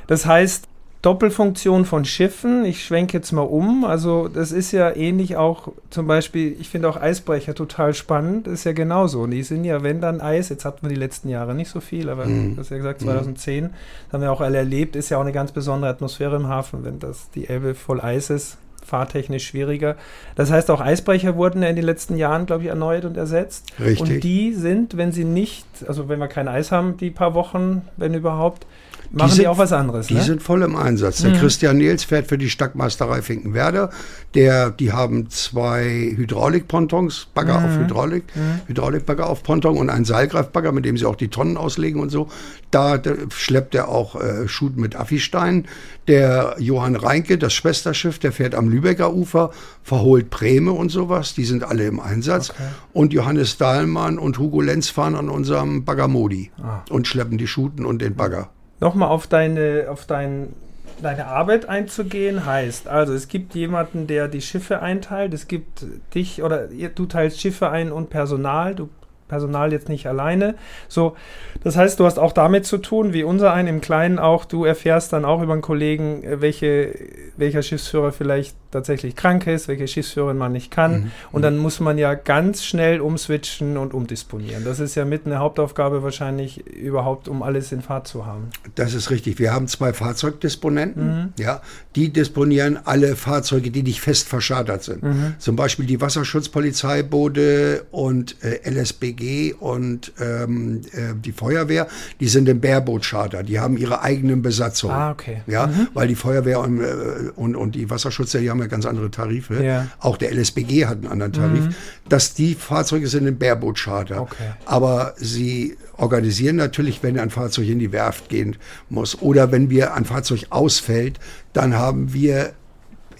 Das 0.06 0.26
heißt, 0.26 0.68
Doppelfunktion 1.02 1.86
von 1.86 2.04
Schiffen. 2.04 2.64
Ich 2.66 2.84
schwenke 2.84 3.16
jetzt 3.16 3.32
mal 3.32 3.40
um. 3.42 3.84
Also, 3.84 4.28
das 4.28 4.52
ist 4.52 4.70
ja 4.72 4.94
ähnlich 4.94 5.36
auch 5.36 5.68
zum 5.88 6.06
Beispiel, 6.06 6.54
ich 6.60 6.68
finde 6.68 6.90
auch 6.90 7.00
Eisbrecher 7.00 7.54
total 7.54 7.94
spannend. 7.94 8.46
Das 8.46 8.54
ist 8.54 8.64
ja 8.64 8.72
genauso. 8.72 9.22
Und 9.22 9.30
die 9.30 9.42
sind 9.42 9.64
ja, 9.64 9.82
wenn 9.82 10.02
dann 10.02 10.20
Eis, 10.20 10.50
jetzt 10.50 10.66
hatten 10.66 10.82
wir 10.82 10.90
die 10.90 11.00
letzten 11.00 11.30
Jahre 11.30 11.54
nicht 11.54 11.70
so 11.70 11.80
viel, 11.80 12.10
aber 12.10 12.26
Mhm. 12.26 12.54
du 12.54 12.60
hast 12.60 12.70
ja 12.70 12.76
gesagt, 12.76 13.00
Mhm. 13.00 13.06
2010 13.06 13.70
das 13.70 14.12
haben 14.12 14.20
wir 14.22 14.30
auch 14.30 14.42
alle 14.42 14.58
erlebt, 14.58 14.94
ist 14.94 15.08
ja 15.08 15.16
auch 15.16 15.22
eine 15.22 15.32
ganz 15.32 15.52
besondere 15.52 15.90
Atmosphäre 15.90 16.36
im 16.36 16.48
Hafen, 16.48 16.84
wenn 16.84 16.98
das 16.98 17.30
die 17.30 17.48
Elbe 17.48 17.74
voll 17.74 18.00
Eis 18.00 18.28
ist. 18.28 18.58
Fahrtechnisch 18.84 19.46
schwieriger. 19.46 19.96
Das 20.36 20.50
heißt, 20.50 20.70
auch 20.70 20.80
Eisbrecher 20.80 21.36
wurden 21.36 21.62
ja 21.62 21.68
in 21.68 21.76
den 21.76 21.84
letzten 21.84 22.16
Jahren, 22.16 22.46
glaube 22.46 22.64
ich, 22.64 22.68
erneuert 22.70 23.04
und 23.04 23.16
ersetzt. 23.16 23.66
Richtig. 23.78 24.00
Und 24.00 24.24
die 24.24 24.52
sind, 24.52 24.96
wenn 24.96 25.12
sie 25.12 25.24
nicht, 25.24 25.64
also 25.86 26.08
wenn 26.08 26.18
wir 26.18 26.28
kein 26.28 26.48
Eis 26.48 26.72
haben, 26.72 26.96
die 26.96 27.10
paar 27.10 27.34
Wochen, 27.34 27.82
wenn 27.96 28.14
überhaupt, 28.14 28.66
machen 29.12 29.30
die, 29.30 29.36
sind- 29.36 29.46
auch 29.46 29.58
was 29.58 29.72
anderes. 29.72 30.06
Die 30.06 30.14
ne? 30.14 30.22
sind 30.22 30.42
voll 30.42 30.62
im 30.62 30.76
Einsatz. 30.76 31.22
Der 31.22 31.30
Mhm. 31.32 31.36
Christian 31.38 31.78
Nils 31.78 32.04
fährt 32.04 32.26
für 32.28 32.38
die 32.38 32.48
Stackmeisterei 32.50 33.22
Finkenwerder. 33.22 33.90
Der, 34.34 34.70
die 34.70 34.92
haben 34.92 35.28
zwei 35.30 36.14
Hydraulikpontons, 36.16 37.28
Bagger 37.34 37.56
auf 37.56 37.70
Mhm. 37.76 37.80
Hydraulik, 37.84 38.24
Mhm. 38.34 38.60
Hydraulikbagger 38.68 39.28
auf 39.28 39.42
Ponton 39.42 39.76
und 39.76 39.90
einen 39.90 40.04
Seilgreifbagger, 40.04 40.72
mit 40.72 40.84
dem 40.84 40.96
sie 40.96 41.06
auch 41.06 41.16
die 41.16 41.28
Tonnen 41.28 41.56
auslegen 41.56 42.00
und 42.00 42.10
so. 42.10 42.28
Da, 42.70 42.98
da 42.98 43.12
schleppt 43.30 43.74
er 43.74 43.88
auch 43.88 44.14
äh, 44.20 44.46
Schut 44.48 44.76
mit 44.76 44.94
Affistein. 44.96 45.66
Der 46.06 46.54
Johann 46.58 46.94
Reinke, 46.96 47.38
das 47.38 47.52
Schwesterschiff, 47.52 48.18
der 48.18 48.32
fährt 48.32 48.54
am 48.54 48.68
Lübecker 48.68 49.12
Ufer, 49.12 49.50
verholt 49.82 50.30
Präme 50.30 50.72
und 50.72 50.90
sowas. 50.90 51.34
Die 51.34 51.44
sind 51.44 51.64
alle 51.64 51.84
im 51.86 51.98
Einsatz. 52.00 52.50
Okay. 52.50 52.62
Und 52.92 53.12
Johannes 53.12 53.58
Dahlmann 53.58 54.18
und 54.18 54.38
Hugo 54.38 54.60
Lenz 54.60 54.88
fahren 54.88 55.14
an 55.16 55.28
unserem 55.28 55.84
Bagger 55.84 56.08
Modi 56.08 56.50
Ah. 56.62 56.82
und 56.90 57.06
schleppen 57.08 57.38
die 57.38 57.46
Schuten 57.48 57.84
und 57.84 58.00
den 58.00 58.14
Bagger. 58.14 58.50
Nochmal 58.80 59.08
auf 59.08 59.26
deine, 59.26 59.86
auf 59.88 60.06
dein, 60.06 60.54
deine 61.02 61.26
Arbeit 61.26 61.68
einzugehen, 61.68 62.46
heißt, 62.46 62.88
also 62.88 63.12
es 63.12 63.28
gibt 63.28 63.54
jemanden, 63.54 64.06
der 64.06 64.28
die 64.28 64.40
Schiffe 64.40 64.80
einteilt, 64.80 65.34
es 65.34 65.48
gibt 65.48 65.84
dich 66.14 66.42
oder 66.42 66.66
du 66.66 67.06
teilst 67.06 67.40
Schiffe 67.40 67.70
ein 67.70 67.92
und 67.92 68.10
Personal, 68.10 68.74
du 68.74 68.88
Personal 69.30 69.72
jetzt 69.72 69.88
nicht 69.88 70.06
alleine. 70.06 70.56
So, 70.88 71.16
das 71.62 71.76
heißt, 71.76 71.98
du 71.98 72.04
hast 72.04 72.18
auch 72.18 72.32
damit 72.32 72.66
zu 72.66 72.78
tun, 72.78 73.12
wie 73.12 73.22
unser 73.22 73.52
ein 73.52 73.66
im 73.66 73.80
Kleinen 73.80 74.18
auch, 74.18 74.44
du 74.44 74.64
erfährst 74.64 75.12
dann 75.12 75.24
auch 75.24 75.40
über 75.40 75.52
einen 75.54 75.62
Kollegen, 75.62 76.22
äh, 76.22 76.40
welche, 76.40 76.94
welcher 77.36 77.62
Schiffsführer 77.62 78.12
vielleicht 78.12 78.56
tatsächlich 78.70 79.16
krank 79.16 79.46
ist, 79.46 79.68
welche 79.68 79.88
Schiffsführerin 79.88 80.36
man 80.36 80.52
nicht 80.52 80.70
kann. 80.70 80.92
Mhm. 80.92 81.10
Und 81.32 81.42
dann 81.42 81.58
muss 81.58 81.80
man 81.80 81.98
ja 81.98 82.14
ganz 82.14 82.64
schnell 82.64 83.00
umswitchen 83.00 83.76
und 83.76 83.94
umdisponieren. 83.94 84.64
Das 84.64 84.80
ist 84.80 84.94
ja 84.94 85.04
mit 85.04 85.26
eine 85.26 85.38
Hauptaufgabe 85.38 86.02
wahrscheinlich 86.02 86.66
überhaupt, 86.66 87.28
um 87.28 87.42
alles 87.42 87.72
in 87.72 87.82
Fahrt 87.82 88.06
zu 88.06 88.26
haben. 88.26 88.50
Das 88.74 88.94
ist 88.94 89.10
richtig. 89.10 89.38
Wir 89.38 89.52
haben 89.52 89.66
zwei 89.68 89.92
Fahrzeugdisponenten. 89.92 91.06
Mhm. 91.06 91.32
Ja, 91.38 91.62
die 91.96 92.12
disponieren 92.12 92.78
alle 92.84 93.16
Fahrzeuge, 93.16 93.70
die 93.70 93.82
nicht 93.82 94.00
fest 94.00 94.28
verschartert 94.28 94.84
sind. 94.84 95.02
Mhm. 95.02 95.34
Zum 95.38 95.56
Beispiel 95.56 95.86
die 95.86 96.00
Wasserschutzpolizeiboote 96.00 97.86
und 97.90 98.36
äh, 98.42 98.68
LSBG 98.68 99.19
und 99.58 100.12
ähm, 100.20 100.82
äh, 100.92 101.14
die 101.14 101.32
Feuerwehr. 101.32 101.86
Die 102.20 102.28
sind 102.28 102.48
im 102.48 102.60
Bareboot-Charter. 102.60 103.42
Die 103.42 103.60
haben 103.60 103.76
ihre 103.76 104.02
eigenen 104.02 104.42
Besatzungen. 104.42 104.94
Ah, 104.94 105.10
okay. 105.10 105.42
Ja, 105.46 105.70
weil 105.94 106.08
die 106.08 106.14
Feuerwehr 106.14 106.60
und, 106.60 106.80
äh, 106.80 107.30
und, 107.36 107.56
und 107.56 107.74
die 107.74 107.90
Wasserschützer, 107.90 108.40
die 108.40 108.50
haben 108.50 108.60
ja 108.60 108.66
ganz 108.66 108.86
andere 108.86 109.10
Tarife. 109.10 109.62
Ja. 109.62 109.86
Auch 109.98 110.16
der 110.16 110.32
LSBG 110.32 110.86
hat 110.86 110.98
einen 110.98 111.08
anderen 111.08 111.32
Tarif. 111.32 111.64
Mhm. 111.66 111.74
Dass 112.08 112.34
die 112.34 112.54
Fahrzeuge 112.54 113.08
sind 113.08 113.26
im 113.26 113.38
Bareboot-Charter. 113.38 114.22
Okay. 114.22 114.50
Aber 114.64 115.14
sie 115.16 115.76
organisieren 115.96 116.56
natürlich, 116.56 117.02
wenn 117.02 117.18
ein 117.18 117.30
Fahrzeug 117.30 117.68
in 117.68 117.78
die 117.78 117.92
Werft 117.92 118.28
gehen 118.28 118.56
muss 118.88 119.20
oder 119.20 119.52
wenn 119.52 119.70
wir 119.70 119.94
ein 119.94 120.04
Fahrzeug 120.04 120.46
ausfällt, 120.50 121.20
dann 121.52 121.76
haben 121.76 122.12
wir 122.12 122.52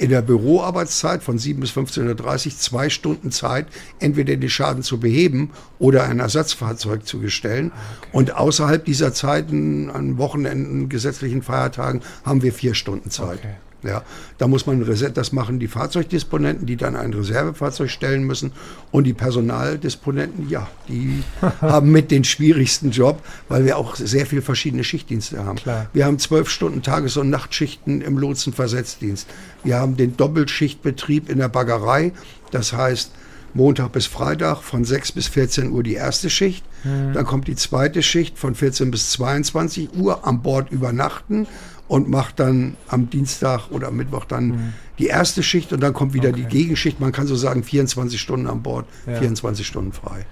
in 0.01 0.09
der 0.09 0.23
Büroarbeitszeit 0.23 1.23
von 1.23 1.37
7 1.37 1.61
bis 1.61 1.73
15.30 1.73 2.47
Uhr 2.47 2.53
zwei 2.57 2.89
Stunden 2.89 3.31
Zeit, 3.31 3.67
entweder 3.99 4.35
den 4.35 4.49
Schaden 4.49 4.83
zu 4.83 4.99
beheben 4.99 5.51
oder 5.79 6.05
ein 6.05 6.21
Ersatzfahrzeug 6.21 7.07
zu 7.07 7.21
bestellen. 7.21 7.71
Und 8.11 8.35
außerhalb 8.35 8.83
dieser 8.83 9.13
Zeiten, 9.13 9.91
an 9.91 10.17
Wochenenden, 10.17 10.89
gesetzlichen 10.89 11.43
Feiertagen, 11.43 12.01
haben 12.25 12.41
wir 12.41 12.55
vier 12.55 12.73
Stunden 12.73 13.11
Zeit. 13.11 13.41
Okay. 13.41 13.57
Ja, 13.83 14.03
da 14.39 14.47
muss 14.47 14.67
man 14.67 14.83
Reset, 14.83 15.13
das 15.15 15.33
machen 15.33 15.59
die 15.59 15.69
Fahrzeugdisponenten, 15.69 16.67
die 16.67 16.77
dann 16.77 16.97
ein 16.97 17.13
Reservefahrzeug 17.13 17.91
stellen 17.91 18.25
müssen. 18.25 18.53
Und 18.91 19.05
die 19.05 19.13
Personaldisponenten, 19.13 20.49
ja, 20.49 20.69
die 20.89 21.23
haben 21.61 21.91
mit 21.91 22.11
den 22.11 22.25
schwierigsten 22.25 22.91
Job, 22.91 23.23
weil 23.49 23.65
wir 23.65 23.77
auch 23.77 23.97
sehr 23.97 24.27
viel 24.27 24.43
verschiedene 24.43 24.85
Schichtdienste 24.85 25.45
haben. 25.45 25.57
Klar. 25.57 25.87
Wir 25.93 26.07
haben 26.07 26.19
zwölf 26.19 26.51
Stunden 26.51 26.83
Tages- 26.83 27.17
und 27.17 27.31
Nachtschichten 27.31 28.01
im 28.01 28.19
Lotsenversetzdienst. 28.19 29.29
Wir 29.65 29.77
haben 29.77 29.97
den 29.97 30.17
Doppelschichtbetrieb 30.17 31.29
in 31.29 31.39
der 31.39 31.49
Baggerei. 31.49 32.13
Das 32.51 32.73
heißt, 32.73 33.13
Montag 33.55 33.93
bis 33.93 34.07
Freitag 34.07 34.63
von 34.63 34.85
6 34.85 35.13
bis 35.13 35.27
14 35.29 35.73
Uhr 35.73 35.83
die 35.83 35.95
erste 35.95 36.31
Schicht. 36.31 36.65
Dann 36.85 37.27
kommt 37.27 37.47
die 37.47 37.57
zweite 37.57 38.03
Schicht 38.03 38.39
von 38.39 38.55
14 38.55 38.91
bis 38.91 39.11
22 39.11 39.91
Uhr 39.97 40.27
am 40.27 40.41
Bord 40.41 40.71
übernachten 40.71 41.47
und 41.91 42.09
macht 42.09 42.39
dann 42.39 42.77
am 42.87 43.11
Dienstag 43.11 43.69
oder 43.73 43.89
am 43.89 43.97
Mittwoch 43.97 44.25
dann 44.25 44.75
die 45.01 45.09
erste 45.09 45.43
Schicht 45.43 45.73
und 45.73 45.81
dann 45.81 45.93
kommt 45.93 46.15
wieder 46.15 46.31
die 46.31 46.43
Okay. 46.45 46.59
Gegenschicht. 46.59 47.01
Man 47.01 47.11
kann 47.11 47.27
so 47.27 47.35
sagen 47.35 47.65
24 47.65 48.21
Stunden 48.21 48.47
an 48.47 48.63
Bord, 48.63 48.87
Ja. 49.09 49.15
24 49.17 49.67
Stunden 49.67 49.93
frei. 49.93 50.25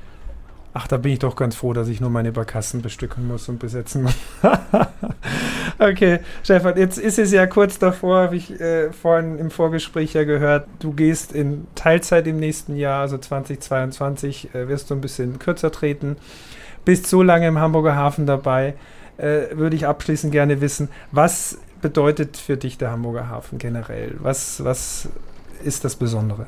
Ach, 0.73 0.87
da 0.87 0.99
bin 0.99 1.11
ich 1.15 1.19
doch 1.19 1.35
ganz 1.35 1.57
froh, 1.57 1.73
dass 1.73 1.89
ich 1.89 2.01
nur 2.01 2.11
meine 2.11 2.31
Barkassen 2.31 2.81
bestücken 2.81 3.27
muss 3.27 3.49
und 3.49 3.59
besetzen 3.59 4.05
muss. 4.05 4.15
okay, 5.81 6.21
Stefan, 6.45 6.77
jetzt 6.77 6.97
ist 6.97 7.19
es 7.19 7.33
ja 7.33 7.49
kurz 7.49 7.81
davor, 7.81 8.23
habe 8.23 8.37
ich 8.37 8.53
äh, 8.61 8.93
vorhin 8.93 9.37
im 9.41 9.51
Vorgespräch 9.51 10.13
ja 10.15 10.23
gehört, 10.23 10.69
du 10.79 10.93
gehst 10.93 11.33
in 11.33 11.67
Teilzeit 11.75 12.29
im 12.29 12.39
nächsten 12.39 12.77
Jahr, 12.77 13.01
also 13.01 13.19
2022, 13.19 14.55
äh, 14.55 14.69
wirst 14.69 14.91
du 14.91 14.95
ein 14.95 15.01
bisschen 15.01 15.41
kürzer 15.41 15.73
treten, 15.73 16.17
bist 16.85 17.09
so 17.09 17.23
lange 17.25 17.49
im 17.49 17.59
Hamburger 17.59 17.97
Hafen 17.97 18.27
dabei, 18.27 18.75
äh, 19.19 19.57
würde 19.57 19.77
ich 19.77 19.87
abschließend 19.87 20.33
gerne 20.33 20.61
wissen, 20.61 20.89
was 21.13 21.59
bedeutet 21.83 22.37
für 22.37 22.57
dich 22.57 22.79
der 22.79 22.91
Hamburger 22.91 23.29
Hafen 23.29 23.59
generell? 23.59 24.17
Was, 24.21 24.65
was 24.65 25.09
ist 25.63 25.85
das 25.85 25.97
Besondere? 25.97 26.47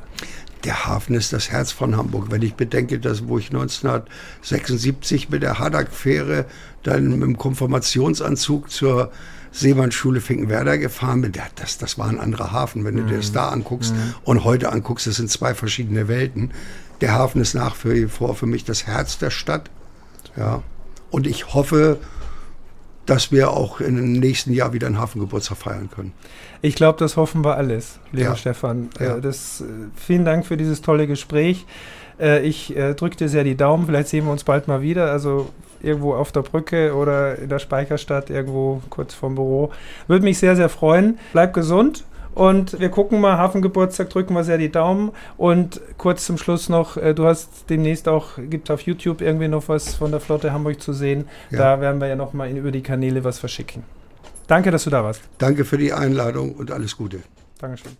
Der 0.63 0.85
Hafen 0.85 1.15
ist 1.15 1.33
das 1.33 1.49
Herz 1.49 1.71
von 1.71 1.97
Hamburg. 1.97 2.27
Wenn 2.29 2.41
ich 2.41 2.53
bedenke, 2.53 2.99
dass 2.99 3.27
wo 3.27 3.37
ich 3.39 3.47
1976 3.47 5.29
mit 5.29 5.43
der 5.43 5.59
Haddock-Fähre 5.59 6.45
dann 6.83 7.09
mit 7.09 7.23
dem 7.23 7.37
Konfirmationsanzug 7.37 8.69
zur 8.69 9.11
Seemannsschule 9.51 10.21
Finkenwerder 10.21 10.77
gefahren 10.77 11.21
bin, 11.21 11.33
das, 11.55 11.77
das 11.77 11.97
war 11.97 12.07
ein 12.07 12.19
anderer 12.19 12.51
Hafen. 12.51 12.85
Wenn 12.85 12.95
du 12.95 13.03
dir 13.03 13.17
das 13.17 13.31
da 13.31 13.49
anguckst 13.49 13.93
und 14.23 14.43
heute 14.43 14.71
anguckst, 14.71 15.07
das 15.07 15.15
sind 15.15 15.29
zwei 15.29 15.53
verschiedene 15.55 16.07
Welten. 16.07 16.51
Der 17.01 17.13
Hafen 17.13 17.41
ist 17.41 17.53
nach 17.53 17.75
wie 17.83 18.05
vor 18.05 18.35
für 18.35 18.45
mich 18.45 18.63
das 18.63 18.85
Herz 18.85 19.17
der 19.17 19.31
Stadt. 19.31 19.69
Ja. 20.37 20.61
Und 21.09 21.27
ich 21.27 21.53
hoffe, 21.53 21.97
dass 23.11 23.29
wir 23.29 23.51
auch 23.51 23.81
im 23.81 24.13
nächsten 24.13 24.53
Jahr 24.53 24.71
wieder 24.71 24.87
einen 24.87 24.97
Hafengeburtstag 24.97 25.57
feiern 25.57 25.89
können. 25.93 26.13
Ich 26.61 26.75
glaube, 26.75 26.97
das 26.97 27.17
hoffen 27.17 27.43
wir 27.43 27.57
alles, 27.57 27.99
lieber 28.13 28.29
Ja. 28.29 28.35
Stefan. 28.37 28.89
Ja. 29.01 29.17
Äh, 29.17 29.21
das, 29.21 29.59
äh, 29.59 29.65
vielen 29.97 30.23
Dank 30.23 30.45
für 30.45 30.55
dieses 30.55 30.81
tolle 30.81 31.07
Gespräch. 31.07 31.65
Äh, 32.21 32.47
ich 32.47 32.73
drücke 32.95 33.17
dir 33.17 33.27
sehr 33.27 33.43
die 33.43 33.57
Daumen. 33.57 33.85
Vielleicht 33.85 34.07
sehen 34.07 34.23
wir 34.23 34.31
uns 34.31 34.45
bald 34.45 34.69
mal 34.69 34.81
wieder. 34.81 35.11
Also 35.11 35.49
irgendwo 35.81 36.13
auf 36.13 36.31
der 36.31 36.43
Brücke 36.43 36.95
oder 36.95 37.37
in 37.37 37.49
der 37.49 37.59
Speicherstadt, 37.59 38.29
irgendwo 38.29 38.81
kurz 38.89 39.13
vorm 39.13 39.35
Büro. 39.35 39.71
Würde 40.07 40.23
mich 40.23 40.37
sehr, 40.37 40.55
sehr 40.55 40.69
freuen. 40.69 41.19
Bleib 41.33 41.53
gesund. 41.53 42.05
Und 42.33 42.79
wir 42.79 42.89
gucken 42.89 43.19
mal, 43.19 43.37
Hafengeburtstag 43.37 44.09
drücken 44.09 44.33
wir 44.33 44.43
sehr 44.43 44.57
die 44.57 44.71
Daumen. 44.71 45.11
Und 45.37 45.81
kurz 45.97 46.25
zum 46.25 46.37
Schluss 46.37 46.69
noch, 46.69 46.97
äh, 46.97 47.13
du 47.13 47.25
hast 47.25 47.69
demnächst 47.69 48.07
auch, 48.07 48.37
gibt 48.37 48.71
auf 48.71 48.81
YouTube 48.81 49.21
irgendwie 49.21 49.47
noch 49.47 49.67
was 49.69 49.95
von 49.95 50.11
der 50.11 50.19
Flotte 50.19 50.53
Hamburg 50.53 50.81
zu 50.81 50.93
sehen. 50.93 51.27
Ja. 51.49 51.57
Da 51.57 51.81
werden 51.81 51.99
wir 51.99 52.07
ja 52.07 52.15
nochmal 52.15 52.49
über 52.49 52.71
die 52.71 52.81
Kanäle 52.81 53.23
was 53.23 53.39
verschicken. 53.39 53.83
Danke, 54.47 54.71
dass 54.71 54.83
du 54.83 54.89
da 54.89 55.03
warst. 55.03 55.21
Danke 55.37 55.65
für 55.65 55.77
die 55.77 55.93
Einladung 55.93 56.53
und 56.53 56.71
alles 56.71 56.97
Gute. 56.97 57.19
Dankeschön. 57.59 57.91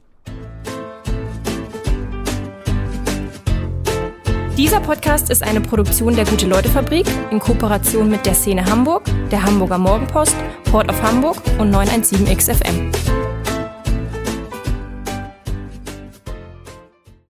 Dieser 4.57 4.79
Podcast 4.79 5.29
ist 5.29 5.43
eine 5.43 5.61
Produktion 5.61 6.15
der 6.15 6.25
Gute-Leute-Fabrik 6.25 7.07
in 7.31 7.39
Kooperation 7.39 8.09
mit 8.09 8.25
der 8.25 8.35
Szene 8.35 8.65
Hamburg, 8.65 9.03
der 9.31 9.43
Hamburger 9.43 9.77
Morgenpost, 9.77 10.35
Port 10.65 10.89
of 10.89 11.01
Hamburg 11.01 11.37
und 11.57 11.73
917XFM. 11.73 13.20